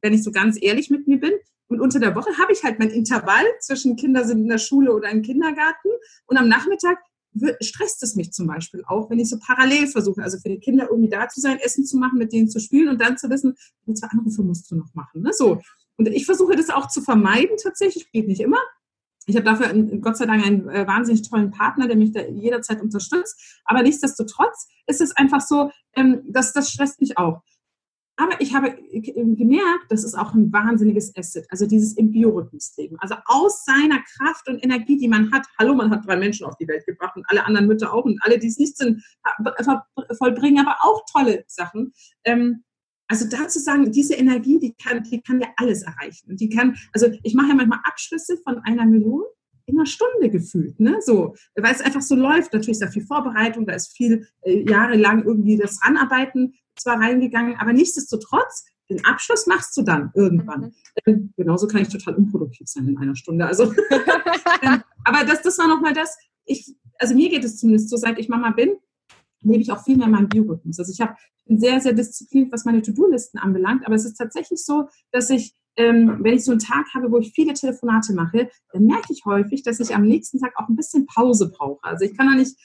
wenn 0.01 0.13
ich 0.13 0.23
so 0.23 0.31
ganz 0.31 0.57
ehrlich 0.59 0.89
mit 0.89 1.07
mir 1.07 1.19
bin. 1.19 1.33
Und 1.67 1.79
unter 1.79 1.99
der 1.99 2.15
Woche 2.15 2.37
habe 2.39 2.51
ich 2.51 2.63
halt 2.63 2.79
mein 2.79 2.89
Intervall 2.89 3.45
zwischen 3.59 3.95
Kinder 3.95 4.25
sind 4.25 4.39
in 4.39 4.49
der 4.49 4.57
Schule 4.57 4.93
oder 4.93 5.09
im 5.09 5.21
Kindergarten 5.21 5.89
und 6.25 6.37
am 6.37 6.47
Nachmittag 6.47 6.97
stresst 7.61 8.03
es 8.03 8.15
mich 8.15 8.31
zum 8.31 8.47
Beispiel 8.47 8.83
auch, 8.87 9.09
wenn 9.09 9.19
ich 9.19 9.29
so 9.29 9.37
parallel 9.39 9.87
versuche, 9.87 10.21
also 10.21 10.37
für 10.39 10.49
die 10.49 10.59
Kinder 10.59 10.87
irgendwie 10.89 11.09
da 11.09 11.27
zu 11.27 11.41
sein, 11.41 11.57
Essen 11.59 11.85
zu 11.85 11.97
machen, 11.97 12.17
mit 12.17 12.31
denen 12.31 12.49
zu 12.49 12.59
spielen 12.59 12.89
und 12.89 13.01
dann 13.01 13.17
zu 13.17 13.29
wissen, 13.29 13.55
zwei 13.93 14.07
Anrufe 14.07 14.43
musst 14.43 14.69
du 14.71 14.75
noch 14.75 14.93
machen. 14.93 15.21
Ne? 15.21 15.31
So. 15.33 15.61
Und 15.97 16.07
ich 16.07 16.25
versuche 16.25 16.55
das 16.55 16.69
auch 16.69 16.87
zu 16.87 17.01
vermeiden 17.01 17.57
tatsächlich, 17.61 18.11
geht 18.11 18.27
nicht 18.27 18.41
immer. 18.41 18.59
Ich 19.25 19.35
habe 19.35 19.45
dafür 19.45 19.73
Gott 19.99 20.17
sei 20.17 20.25
Dank 20.25 20.45
einen 20.45 20.69
äh, 20.69 20.85
wahnsinnig 20.85 21.27
tollen 21.29 21.51
Partner, 21.51 21.87
der 21.87 21.95
mich 21.95 22.11
da 22.11 22.21
jederzeit 22.21 22.81
unterstützt. 22.81 23.61
Aber 23.63 23.81
nichtsdestotrotz 23.81 24.67
ist 24.87 25.01
es 25.01 25.15
einfach 25.15 25.41
so, 25.41 25.71
ähm, 25.95 26.21
dass 26.27 26.51
das 26.51 26.71
stresst 26.71 26.99
mich 26.99 27.17
auch. 27.17 27.41
Aber 28.15 28.39
ich 28.39 28.53
habe 28.53 28.77
gemerkt, 28.93 29.85
das 29.89 30.03
ist 30.03 30.13
auch 30.13 30.35
ein 30.35 30.53
wahnsinniges 30.53 31.15
Asset, 31.17 31.47
also 31.49 31.65
dieses 31.65 31.93
im 31.93 32.11
Biorhythmus 32.11 32.73
leben. 32.77 32.95
Also 32.99 33.15
aus 33.25 33.65
seiner 33.65 34.03
Kraft 34.17 34.47
und 34.47 34.63
Energie, 34.63 34.97
die 34.97 35.07
man 35.07 35.31
hat, 35.31 35.47
hallo, 35.57 35.73
man 35.73 35.89
hat 35.89 36.05
drei 36.05 36.17
Menschen 36.17 36.45
auf 36.45 36.55
die 36.57 36.67
Welt 36.67 36.85
gebracht 36.85 37.15
und 37.15 37.25
alle 37.29 37.43
anderen 37.43 37.67
Mütter 37.67 37.91
auch 37.91 38.05
und 38.05 38.19
alle, 38.21 38.37
die 38.37 38.47
es 38.47 38.59
nicht 38.59 38.77
sind, 38.77 39.03
vollbringen 40.17 40.65
aber 40.65 40.77
auch 40.81 41.03
tolle 41.11 41.43
Sachen. 41.47 41.91
Ähm, 42.23 42.63
also 43.07 43.27
dazu 43.27 43.59
sagen, 43.59 43.91
diese 43.91 44.13
Energie, 44.13 44.59
die 44.59 44.73
kann, 44.73 45.03
die 45.03 45.21
kann 45.21 45.41
ja 45.41 45.47
alles 45.57 45.81
erreichen. 45.81 46.37
Die 46.37 46.49
kann, 46.49 46.77
also 46.93 47.07
ich 47.23 47.33
mache 47.33 47.49
ja 47.49 47.55
manchmal 47.55 47.79
Abschlüsse 47.83 48.37
von 48.37 48.59
einer 48.59 48.85
Million 48.85 49.23
in 49.65 49.77
einer 49.77 49.85
Stunde 49.85 50.29
gefühlt, 50.29 50.79
ne? 50.79 50.97
So, 51.01 51.35
weil 51.55 51.73
es 51.73 51.81
einfach 51.81 52.01
so 52.01 52.15
läuft. 52.15 52.53
Natürlich 52.53 52.79
ist 52.79 52.81
da 52.81 52.87
viel 52.87 53.05
Vorbereitung, 53.05 53.65
da 53.65 53.73
ist 53.73 53.95
viel 53.95 54.27
äh, 54.41 54.69
jahrelang 54.69 55.23
irgendwie 55.23 55.57
das 55.57 55.79
Ranarbeiten 55.83 56.55
zwar 56.75 56.99
reingegangen, 56.99 57.55
aber 57.57 57.73
nichtsdestotrotz, 57.73 58.65
den 58.89 59.03
Abschluss 59.05 59.47
machst 59.47 59.75
du 59.77 59.81
dann 59.81 60.11
irgendwann. 60.13 60.73
Mhm. 61.05 61.33
genauso 61.35 61.67
kann 61.67 61.81
ich 61.81 61.87
total 61.87 62.15
unproduktiv 62.15 62.67
sein 62.67 62.87
in 62.87 62.97
einer 62.97 63.15
Stunde. 63.15 63.45
Also, 63.45 63.63
ähm, 64.61 64.83
aber 65.03 65.25
das, 65.25 65.41
das 65.41 65.57
war 65.57 65.67
nochmal 65.67 65.93
das. 65.93 66.17
Ich, 66.45 66.75
also 66.99 67.15
mir 67.15 67.29
geht 67.29 67.43
es 67.43 67.57
zumindest 67.57 67.89
so, 67.89 67.97
seit 67.97 68.19
ich 68.19 68.29
Mama 68.29 68.51
bin, 68.51 68.75
lebe 69.41 69.61
ich 69.61 69.71
auch 69.71 69.83
viel 69.83 69.97
mehr 69.97 70.07
meinen 70.07 70.29
Biorhythmus. 70.29 70.79
Also 70.79 70.91
ich 70.91 71.01
habe 71.01 71.15
bin 71.45 71.59
sehr, 71.59 71.81
sehr 71.81 71.93
diszipliniert, 71.93 72.53
was 72.53 72.65
meine 72.65 72.81
To-Do-Listen 72.81 73.37
anbelangt, 73.37 73.85
aber 73.85 73.95
es 73.95 74.05
ist 74.05 74.15
tatsächlich 74.15 74.63
so, 74.63 74.87
dass 75.11 75.29
ich 75.29 75.53
ähm, 75.75 76.19
wenn 76.21 76.35
ich 76.35 76.45
so 76.45 76.51
einen 76.51 76.59
Tag 76.59 76.85
habe, 76.93 77.11
wo 77.11 77.17
ich 77.17 77.31
viele 77.33 77.53
Telefonate 77.53 78.13
mache, 78.13 78.49
dann 78.71 78.85
merke 78.85 79.11
ich 79.11 79.25
häufig, 79.25 79.63
dass 79.63 79.79
ich 79.79 79.95
am 79.95 80.03
nächsten 80.03 80.39
Tag 80.39 80.53
auch 80.55 80.69
ein 80.69 80.75
bisschen 80.75 81.07
Pause 81.07 81.49
brauche. 81.49 81.83
Also 81.83 82.05
ich 82.05 82.15
kann 82.15 82.27
da 82.27 82.35
nicht 82.35 82.55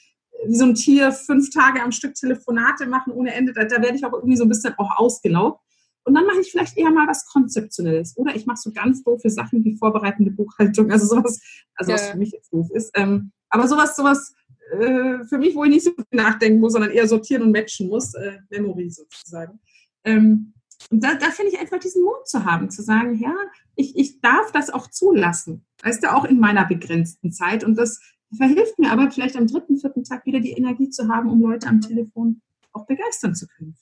wie 0.45 0.55
so 0.55 0.65
ein 0.65 0.75
Tier 0.75 1.11
fünf 1.11 1.49
Tage 1.49 1.81
am 1.81 1.91
Stück 1.91 2.15
Telefonate 2.15 2.87
machen 2.87 3.13
ohne 3.13 3.33
Ende. 3.33 3.53
Da, 3.53 3.65
da 3.65 3.81
werde 3.81 3.95
ich 3.95 4.05
auch 4.05 4.13
irgendwie 4.13 4.37
so 4.37 4.43
ein 4.43 4.49
bisschen 4.49 4.73
auch 4.77 4.97
ausgelaugt. 4.97 5.61
Und 6.05 6.13
dann 6.15 6.25
mache 6.25 6.39
ich 6.39 6.51
vielleicht 6.51 6.77
eher 6.77 6.91
mal 6.91 7.07
was 7.07 7.25
Konzeptionelles. 7.27 8.17
Oder 8.17 8.35
ich 8.35 8.45
mache 8.45 8.57
so 8.57 8.71
ganz 8.71 9.03
doofe 9.03 9.29
Sachen 9.29 9.63
wie 9.63 9.77
vorbereitende 9.77 10.31
Buchhaltung. 10.31 10.91
Also 10.91 11.05
sowas, 11.05 11.39
also 11.75 11.91
was 11.91 12.09
für 12.09 12.17
mich 12.17 12.31
jetzt 12.31 12.51
doof 12.51 12.67
ist. 12.73 12.91
Ähm, 12.95 13.31
aber 13.49 13.67
sowas, 13.67 13.95
sowas 13.95 14.33
äh, 14.71 15.23
für 15.25 15.37
mich, 15.37 15.55
wo 15.55 15.63
ich 15.65 15.69
nicht 15.69 15.85
so 15.85 15.91
viel 15.91 16.05
nachdenken 16.11 16.59
muss, 16.59 16.73
sondern 16.73 16.91
eher 16.91 17.07
sortieren 17.07 17.43
und 17.43 17.51
matchen 17.51 17.89
muss. 17.89 18.13
Äh, 18.15 18.37
Memory 18.49 18.89
sozusagen. 18.89 19.59
Ähm, 20.03 20.53
und 20.89 21.03
da, 21.03 21.15
da 21.15 21.29
finde 21.29 21.51
ich 21.51 21.59
einfach 21.59 21.79
diesen 21.79 22.03
Mut 22.03 22.27
zu 22.27 22.45
haben, 22.45 22.69
zu 22.69 22.81
sagen, 22.81 23.19
ja, 23.19 23.35
ich, 23.75 23.97
ich 23.97 24.21
darf 24.21 24.51
das 24.51 24.69
auch 24.69 24.87
zulassen. 24.87 25.65
Weißt 25.83 26.01
du, 26.03 26.13
auch 26.13 26.25
in 26.25 26.39
meiner 26.39 26.65
begrenzten 26.65 27.31
Zeit. 27.31 27.63
Und 27.63 27.75
das 27.75 27.99
verhilft 28.35 28.79
mir 28.79 28.91
aber 28.91 29.09
vielleicht 29.11 29.35
am 29.35 29.47
dritten, 29.47 29.77
vierten 29.77 30.03
Tag 30.03 30.25
wieder 30.25 30.39
die 30.39 30.51
Energie 30.51 30.89
zu 30.89 31.07
haben, 31.07 31.29
um 31.29 31.41
Leute 31.41 31.67
am 31.67 31.81
Telefon 31.81 32.41
auch 32.73 32.85
begeistern 32.85 33.35
zu 33.35 33.47
können. 33.47 33.75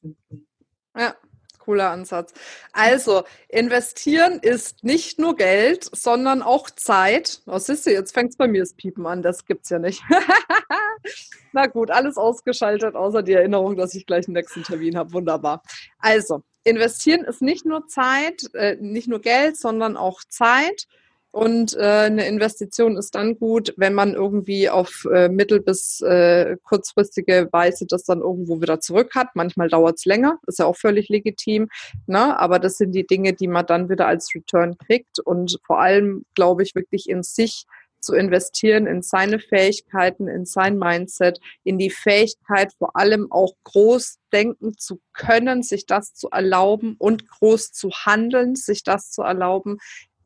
Ja, 0.96 1.16
cooler 1.60 1.92
Ansatz. 1.92 2.34
Also, 2.72 3.24
investieren 3.50 4.40
ist 4.42 4.86
nicht 4.86 5.20
nur 5.20 5.36
Geld, 5.36 5.90
sondern 5.94 6.42
auch 6.42 6.70
Zeit. 6.70 7.42
Was 7.46 7.66
siehst 7.66 7.86
du, 7.86 7.92
jetzt 7.92 8.14
fängt 8.14 8.32
es 8.32 8.38
bei 8.38 8.48
mir 8.48 8.62
das 8.62 8.74
Piepen 8.74 9.06
an, 9.06 9.22
das 9.22 9.46
gibt's 9.46 9.70
ja 9.70 9.78
nicht. 9.78 10.02
Na 11.52 11.68
gut, 11.68 11.92
alles 11.92 12.16
ausgeschaltet, 12.18 12.96
außer 12.96 13.22
die 13.22 13.34
Erinnerung, 13.34 13.76
dass 13.76 13.96
ich 13.96 14.06
gleich 14.06 14.28
einen 14.28 14.36
nächsten 14.36 14.64
Termin 14.64 14.98
habe. 14.98 15.12
Wunderbar. 15.12 15.62
Also, 16.00 16.42
investieren 16.64 17.26
ist 17.26 17.42
nicht 17.42 17.66
nur 17.66 17.88
Zeit, 17.88 18.50
äh, 18.54 18.78
nicht 18.80 19.10
nur 19.10 19.20
Geld, 19.20 19.58
sondern 19.58 19.98
auch 19.98 20.24
Zeit. 20.24 20.88
Und 21.38 21.76
äh, 21.76 22.08
eine 22.08 22.28
Investition 22.28 22.97
ist 22.97 23.13
dann 23.13 23.38
gut, 23.38 23.71
wenn 23.78 23.93
man 23.93 24.15
irgendwie 24.15 24.71
auf 24.71 25.06
äh, 25.13 25.30
mittel- 25.30 25.62
bis 25.62 26.02
äh, 26.02 26.58
kurzfristige 26.63 27.47
Weise 27.52 27.86
das 27.86 28.06
dann 28.06 28.21
irgendwo 28.21 28.60
wieder 28.60 28.80
zurück 28.80 29.12
hat. 29.13 29.36
Manchmal 29.36 29.69
dauert 29.69 30.00
es 30.00 30.06
länger, 30.06 30.39
ist 30.47 30.58
ja 30.58 30.65
auch 30.65 30.76
völlig 30.76 31.10
legitim. 31.10 31.69
Ne? 32.08 32.39
Aber 32.39 32.58
das 32.58 32.80
sind 32.80 32.93
die 32.93 33.06
Dinge, 33.06 33.34
die 33.34 33.47
man 33.47 33.67
dann 33.67 33.88
wieder 33.88 34.08
als 34.08 34.34
Return 34.34 34.80
kriegt. 34.80 35.19
Und 35.19 35.60
vor 35.63 35.80
allem, 35.80 36.26
glaube 36.34 36.63
ich, 36.63 36.73
wirklich 36.73 37.08
in 37.08 37.21
sich 37.21 37.67
zu 38.00 38.15
investieren, 38.15 38.88
in 38.88 39.04
seine 39.04 39.38
Fähigkeiten, 39.38 40.28
in 40.28 40.45
sein 40.47 40.80
Mindset, 40.80 41.39
in 41.63 41.78
die 41.78 41.91
Fähigkeit, 41.91 42.73
vor 42.80 42.95
allem 42.95 43.32
auch 43.32 43.54
groß 43.63 44.17
denken 44.34 44.76
zu 44.76 45.02
können, 45.13 45.62
sich 45.62 45.86
das 45.86 46.15
zu 46.15 46.30
erlauben 46.32 46.95
und 46.97 47.30
groß 47.30 47.73
zu 47.73 47.91
handeln, 47.91 48.56
sich 48.56 48.82
das 48.84 49.12
zu 49.12 49.21
erlauben, 49.21 49.78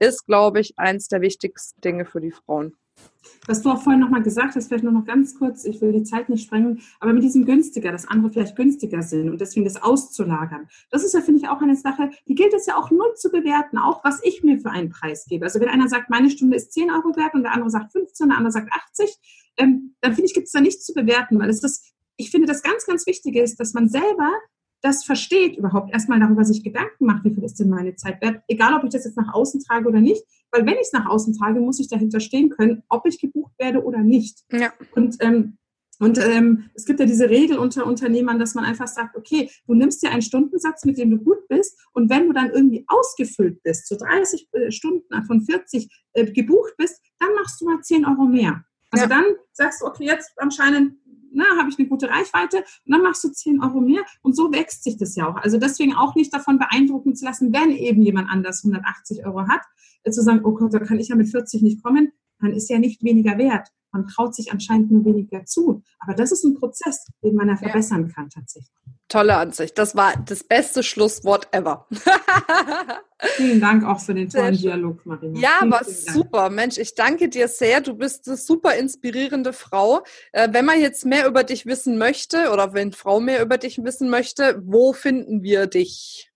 ist, 0.02 0.26
glaube 0.26 0.60
ich, 0.60 0.74
eins 0.78 1.08
der 1.08 1.22
wichtigsten 1.22 1.80
Dinge 1.82 2.06
für 2.06 2.20
die 2.20 2.32
Frauen. 2.32 2.76
Was 3.48 3.62
du 3.62 3.70
auch 3.70 3.82
vorhin 3.82 4.02
nochmal 4.02 4.22
gesagt 4.22 4.56
hast, 4.56 4.68
vielleicht 4.68 4.84
nur 4.84 4.94
noch 4.94 5.06
ganz 5.06 5.38
kurz, 5.38 5.66
ich 5.66 5.82
will 5.82 5.92
die 5.92 6.04
Zeit 6.04 6.30
nicht 6.30 6.46
sprengen, 6.46 6.82
aber 7.00 7.14
mit 7.14 7.24
diesem 7.24 7.46
günstiger, 7.46 7.92
dass 7.92 8.08
andere 8.08 8.32
vielleicht 8.32 8.56
günstiger 8.56 9.02
sind 9.02 9.30
und 9.30 9.42
deswegen 9.42 9.64
das 9.64 9.82
auszulagern. 9.82 10.68
Das 10.90 11.04
ist 11.04 11.14
ja, 11.14 11.22
finde 11.22 11.42
ich, 11.42 11.50
auch 11.50 11.62
eine 11.62 11.76
Sache, 11.76 12.12
die 12.28 12.36
gilt 12.36 12.54
es 12.54 12.66
ja 12.66 12.78
auch 12.78 12.92
null 12.92 13.14
zu 13.16 13.30
bewerten, 13.30 13.78
auch 13.78 14.04
was 14.04 14.20
ich 14.24 14.44
mir 14.44 14.60
für 14.60 14.70
einen 14.70 14.90
Preis 14.90 15.26
gebe. 15.28 15.46
Also 15.46 15.60
wenn 15.60 15.70
einer 15.70 15.88
sagt, 15.88 16.10
meine 16.10 16.30
Stunde 16.30 16.58
ist 16.58 16.74
10 16.74 16.92
Euro 16.92 17.16
wert 17.16 17.34
und 17.34 17.44
der 17.44 17.54
andere 17.54 17.70
sagt 17.70 17.92
15, 17.92 18.30
der 18.30 18.38
andere 18.38 18.52
sagt 18.52 18.72
80, 18.72 19.18
ähm, 19.58 19.96
dann 20.02 20.14
finde 20.14 20.28
ich, 20.28 20.34
gibt 20.34 20.48
es 20.48 20.52
da 20.52 20.62
nichts 20.62 20.86
zu 20.86 20.94
bewerten, 20.94 21.40
weil 21.40 21.50
es 21.50 21.62
das, 21.62 21.94
ich 22.18 22.30
finde, 22.32 22.48
das 22.48 22.64
ganz, 22.64 22.86
ganz 22.86 23.08
Wichtige 23.08 23.42
ist, 23.42 23.60
dass 23.60 23.74
man 23.74 23.90
selber 23.90 24.32
das 24.82 25.04
versteht, 25.04 25.58
überhaupt 25.58 25.94
erstmal 25.94 26.20
darüber 26.20 26.44
sich 26.44 26.64
Gedanken 26.64 27.06
macht, 27.06 27.24
wie 27.24 27.34
viel 27.34 27.44
ist 27.44 27.60
denn 27.60 27.70
meine 27.70 27.96
Zeit 27.96 28.22
wert, 28.22 28.42
egal 28.48 28.74
ob 28.74 28.84
ich 28.84 28.90
das 28.90 29.06
jetzt 29.06 29.18
nach 29.18 29.34
außen 29.34 29.62
trage 29.64 29.88
oder 29.88 30.02
nicht, 30.02 30.24
weil 30.52 30.66
wenn 30.66 30.74
ich 30.74 30.82
es 30.82 30.94
nach 30.94 31.06
außen 31.06 31.38
trage, 31.38 31.60
muss 31.60 31.80
ich 31.80 31.88
dahinter 31.88 32.20
stehen 32.20 32.50
können, 32.50 32.84
ob 32.90 33.06
ich 33.06 33.20
gebucht 33.20 33.54
werde 33.58 33.84
oder 33.84 34.00
nicht. 34.00 34.44
Ja. 34.52 34.74
Und 34.96 35.18
ähm, 35.20 35.58
Und 36.00 36.18
ähm, 36.18 36.72
es 36.74 36.86
gibt 36.86 37.00
ja 37.00 37.06
diese 37.06 37.30
Regel 37.30 37.60
unter 37.60 37.86
Unternehmern, 37.86 38.40
dass 38.40 38.56
man 38.56 38.66
einfach 38.66 38.88
sagt, 38.88 39.16
okay, 39.16 39.52
du 39.68 39.76
nimmst 39.76 40.02
dir 40.02 40.10
einen 40.10 40.24
Stundensatz, 40.24 40.84
mit 40.84 40.98
dem 40.98 41.12
du 41.12 41.20
gut 41.20 41.48
bist 41.48 41.80
und 41.94 42.10
wenn 42.10 42.26
du 42.26 42.34
dann 42.34 42.50
irgendwie 42.50 42.84
ausgefüllt 42.88 43.62
bist, 43.62 43.88
so 43.88 43.96
30 43.96 44.50
äh, 44.54 44.72
Stunden 44.72 45.24
von 45.26 45.42
40 45.42 45.88
äh, 46.14 46.26
gebucht 46.32 46.74
bist, 46.78 47.00
dann 47.20 47.30
machst 47.36 47.62
du 47.62 47.66
mal 47.66 47.80
10 47.82 48.06
Euro 48.06 48.26
mehr. 48.26 48.64
Also 48.90 49.06
ja. 49.06 49.10
dann 49.10 49.26
sagst 49.54 49.82
du, 49.82 49.86
okay, 49.86 50.06
jetzt 50.06 50.32
anscheinend 50.38 50.94
habe 51.58 51.70
ich 51.70 51.80
eine 51.80 51.88
gute 51.88 52.10
Reichweite 52.10 52.58
und 52.58 52.92
dann 52.94 53.02
machst 53.02 53.24
du 53.24 53.30
10 53.30 53.62
Euro 53.62 53.80
mehr 53.82 54.02
und 54.22 54.36
so 54.36 54.52
wächst 54.52 54.84
sich 54.84 54.98
das 54.98 55.16
ja 55.16 55.30
auch. 55.30 55.36
Also 55.36 55.58
deswegen 55.58 55.94
auch 55.96 56.16
nicht 56.16 56.34
davon 56.34 56.60
beeindrucken 56.60 57.16
zu 57.16 57.26
lassen, 57.26 57.54
wenn 57.54 57.72
eben 57.72 58.02
jemand 58.02 58.30
anders 58.30 58.64
180 58.64 59.26
Euro 59.26 59.48
hat, 59.48 59.62
äh, 60.04 60.12
zu 60.12 60.22
sagen, 60.22 60.42
oh 60.44 60.54
Gott, 60.54 60.74
da 60.74 60.80
kann 60.80 61.00
ich 61.00 61.10
ja 61.10 61.16
mit 61.16 61.30
40 61.30 61.62
nicht 61.62 61.84
kommen, 61.84 62.12
dann 62.42 62.54
ist 62.54 62.70
ja 62.70 62.80
nicht 62.80 63.04
weniger 63.04 63.38
wert. 63.38 63.70
Man 63.92 64.08
traut 64.08 64.34
sich 64.34 64.52
anscheinend 64.52 64.90
nur 64.92 65.04
weniger 65.04 65.46
zu. 65.46 65.84
Aber 66.00 66.14
das 66.14 66.32
ist 66.32 66.44
ein 66.46 66.56
Prozess, 66.56 67.06
den 67.24 67.36
man 67.36 67.50
ja 67.50 67.58
verbessern 67.58 68.12
kann 68.14 68.30
tatsächlich. 68.30 68.72
Tolle 69.10 69.36
Ansicht. 69.36 69.78
Das 69.78 69.96
war 69.96 70.14
das 70.26 70.46
beste 70.46 70.84
Schlusswort 70.84 71.50
ever. 71.52 71.86
vielen 73.36 73.60
Dank 73.60 73.84
auch 73.84 74.00
für 74.00 74.14
den 74.14 74.30
tollen 74.30 74.56
Dialog, 74.56 75.06
Marina. 75.06 75.38
Ja, 75.38 75.50
vielen, 75.60 75.72
war 75.72 75.84
vielen 75.84 76.14
super. 76.14 76.50
Mensch, 76.50 76.78
ich 76.78 76.96
danke 76.96 77.28
dir 77.28 77.50
sehr. 77.50 77.82
Du 77.82 77.96
bist 77.96 78.30
eine 78.30 78.38
super 78.38 78.76
inspirierende 78.76 79.52
Frau. 79.52 80.04
Äh, 80.32 80.48
wenn 80.54 80.64
man 80.64 80.80
jetzt 80.80 81.06
mehr 81.06 81.28
über 81.28 81.44
dich 81.44 81.66
wissen 81.66 81.98
möchte 81.98 82.52
oder 82.52 82.74
wenn 82.74 82.94
Frau 82.94 83.20
mehr 83.20 83.42
über 83.42 83.58
dich 83.58 83.84
wissen 83.84 84.10
möchte, 84.10 84.62
wo 84.66 84.94
finden 84.94 85.44
wir 85.44 85.68
dich? 85.68 86.32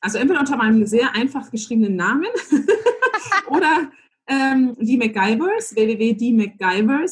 Also 0.00 0.18
entweder 0.18 0.38
unter 0.38 0.56
meinem 0.56 0.86
sehr 0.86 1.16
einfach 1.16 1.50
geschriebenen 1.50 1.96
Namen 1.96 2.28
oder 3.48 3.90
ähm, 4.30 4.76
die 4.78 4.96
MacGyvers, 4.96 5.74
www.die 5.74 6.52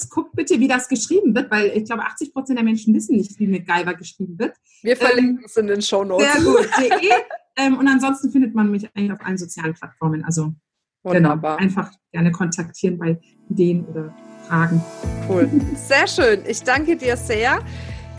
Guckt 0.09 0.37
bitte, 0.37 0.61
wie 0.61 0.69
das 0.69 0.89
geschrieben 0.89 1.35
wird, 1.35 1.51
weil 1.51 1.73
ich 1.75 1.85
glaube, 1.85 2.05
80 2.05 2.33
Prozent 2.33 2.59
der 2.59 2.65
Menschen 2.65 2.95
wissen 2.95 3.17
nicht, 3.17 3.39
wie 3.41 3.49
MacGyver 3.49 3.95
geschrieben 3.95 4.39
wird. 4.39 4.55
Wir 4.83 4.97
verlinken 4.97 5.39
ähm, 5.39 5.45
es 5.45 5.57
in 5.57 5.67
den 5.67 5.83
Show 5.83 6.05
Notes. 6.05 6.33
Sehr 6.33 6.45
gut. 6.45 6.69
De. 6.79 7.11
Ähm, 7.57 7.77
und 7.77 7.89
ansonsten 7.89 8.31
findet 8.31 8.55
man 8.55 8.71
mich 8.71 8.89
eigentlich 8.95 9.11
auf 9.11 9.21
allen 9.21 9.37
sozialen 9.37 9.75
Plattformen. 9.75 10.25
Also 10.25 10.55
Wunderbar. 11.03 11.57
Genau, 11.57 11.69
einfach 11.69 11.91
gerne 12.13 12.31
kontaktieren 12.31 12.99
bei 12.99 13.19
Ideen 13.51 13.85
oder 13.87 14.15
Fragen. 14.47 14.81
Cool. 15.29 15.49
Sehr 15.75 16.07
schön. 16.07 16.43
Ich 16.47 16.63
danke 16.63 16.97
dir 16.97 17.17
sehr. 17.17 17.61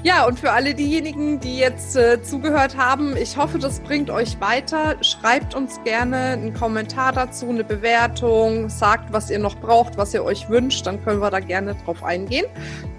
Ja, 0.02 0.26
und 0.26 0.40
für 0.40 0.52
alle 0.52 0.74
diejenigen, 0.74 1.42
die 1.42 1.58
jetzt 1.58 1.98
äh, 1.98 2.22
zugehört 2.22 2.78
haben, 2.78 3.18
ich 3.18 3.36
hoffe, 3.36 3.60
das 3.60 3.82
bringt 3.82 4.10
euch 4.10 4.40
weiter. 4.40 4.96
Schreibt 5.02 5.56
uns 5.56 5.82
gerne 5.84 6.18
einen 6.18 6.54
Kommentar 6.54 7.12
dazu, 7.12 7.50
eine 7.50 7.66
Bewertung, 7.66 8.70
sagt, 8.70 9.12
was 9.12 9.30
ihr 9.30 9.40
noch 9.40 9.58
braucht, 9.60 9.98
was 9.98 10.14
ihr 10.14 10.24
euch 10.24 10.50
wünscht, 10.50 10.88
dann 10.88 11.04
können 11.04 11.20
wir 11.20 11.30
da 11.30 11.42
gerne 11.42 11.76
drauf 11.84 12.02
eingehen. 12.02 12.46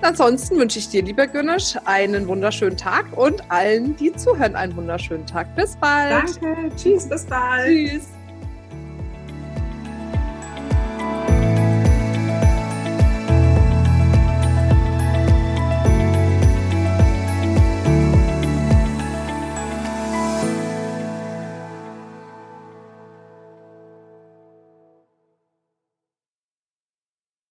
Ansonsten 0.02 0.58
wünsche 0.58 0.78
ich 0.78 0.90
dir, 0.90 1.02
lieber 1.02 1.26
Günnisch, 1.26 1.76
einen 1.86 2.28
wunderschönen 2.28 2.76
Tag 2.76 3.06
und 3.16 3.50
allen, 3.50 3.96
die 3.96 4.12
zuhören, 4.12 4.54
einen 4.54 4.76
wunderschönen 4.76 5.26
Tag. 5.26 5.54
Bis 5.56 5.76
bald. 5.76 6.38
Danke. 6.42 6.76
Tschüss, 6.76 7.08
bis 7.08 7.24
bald. 7.24 7.66
Tschüss. 7.66 8.19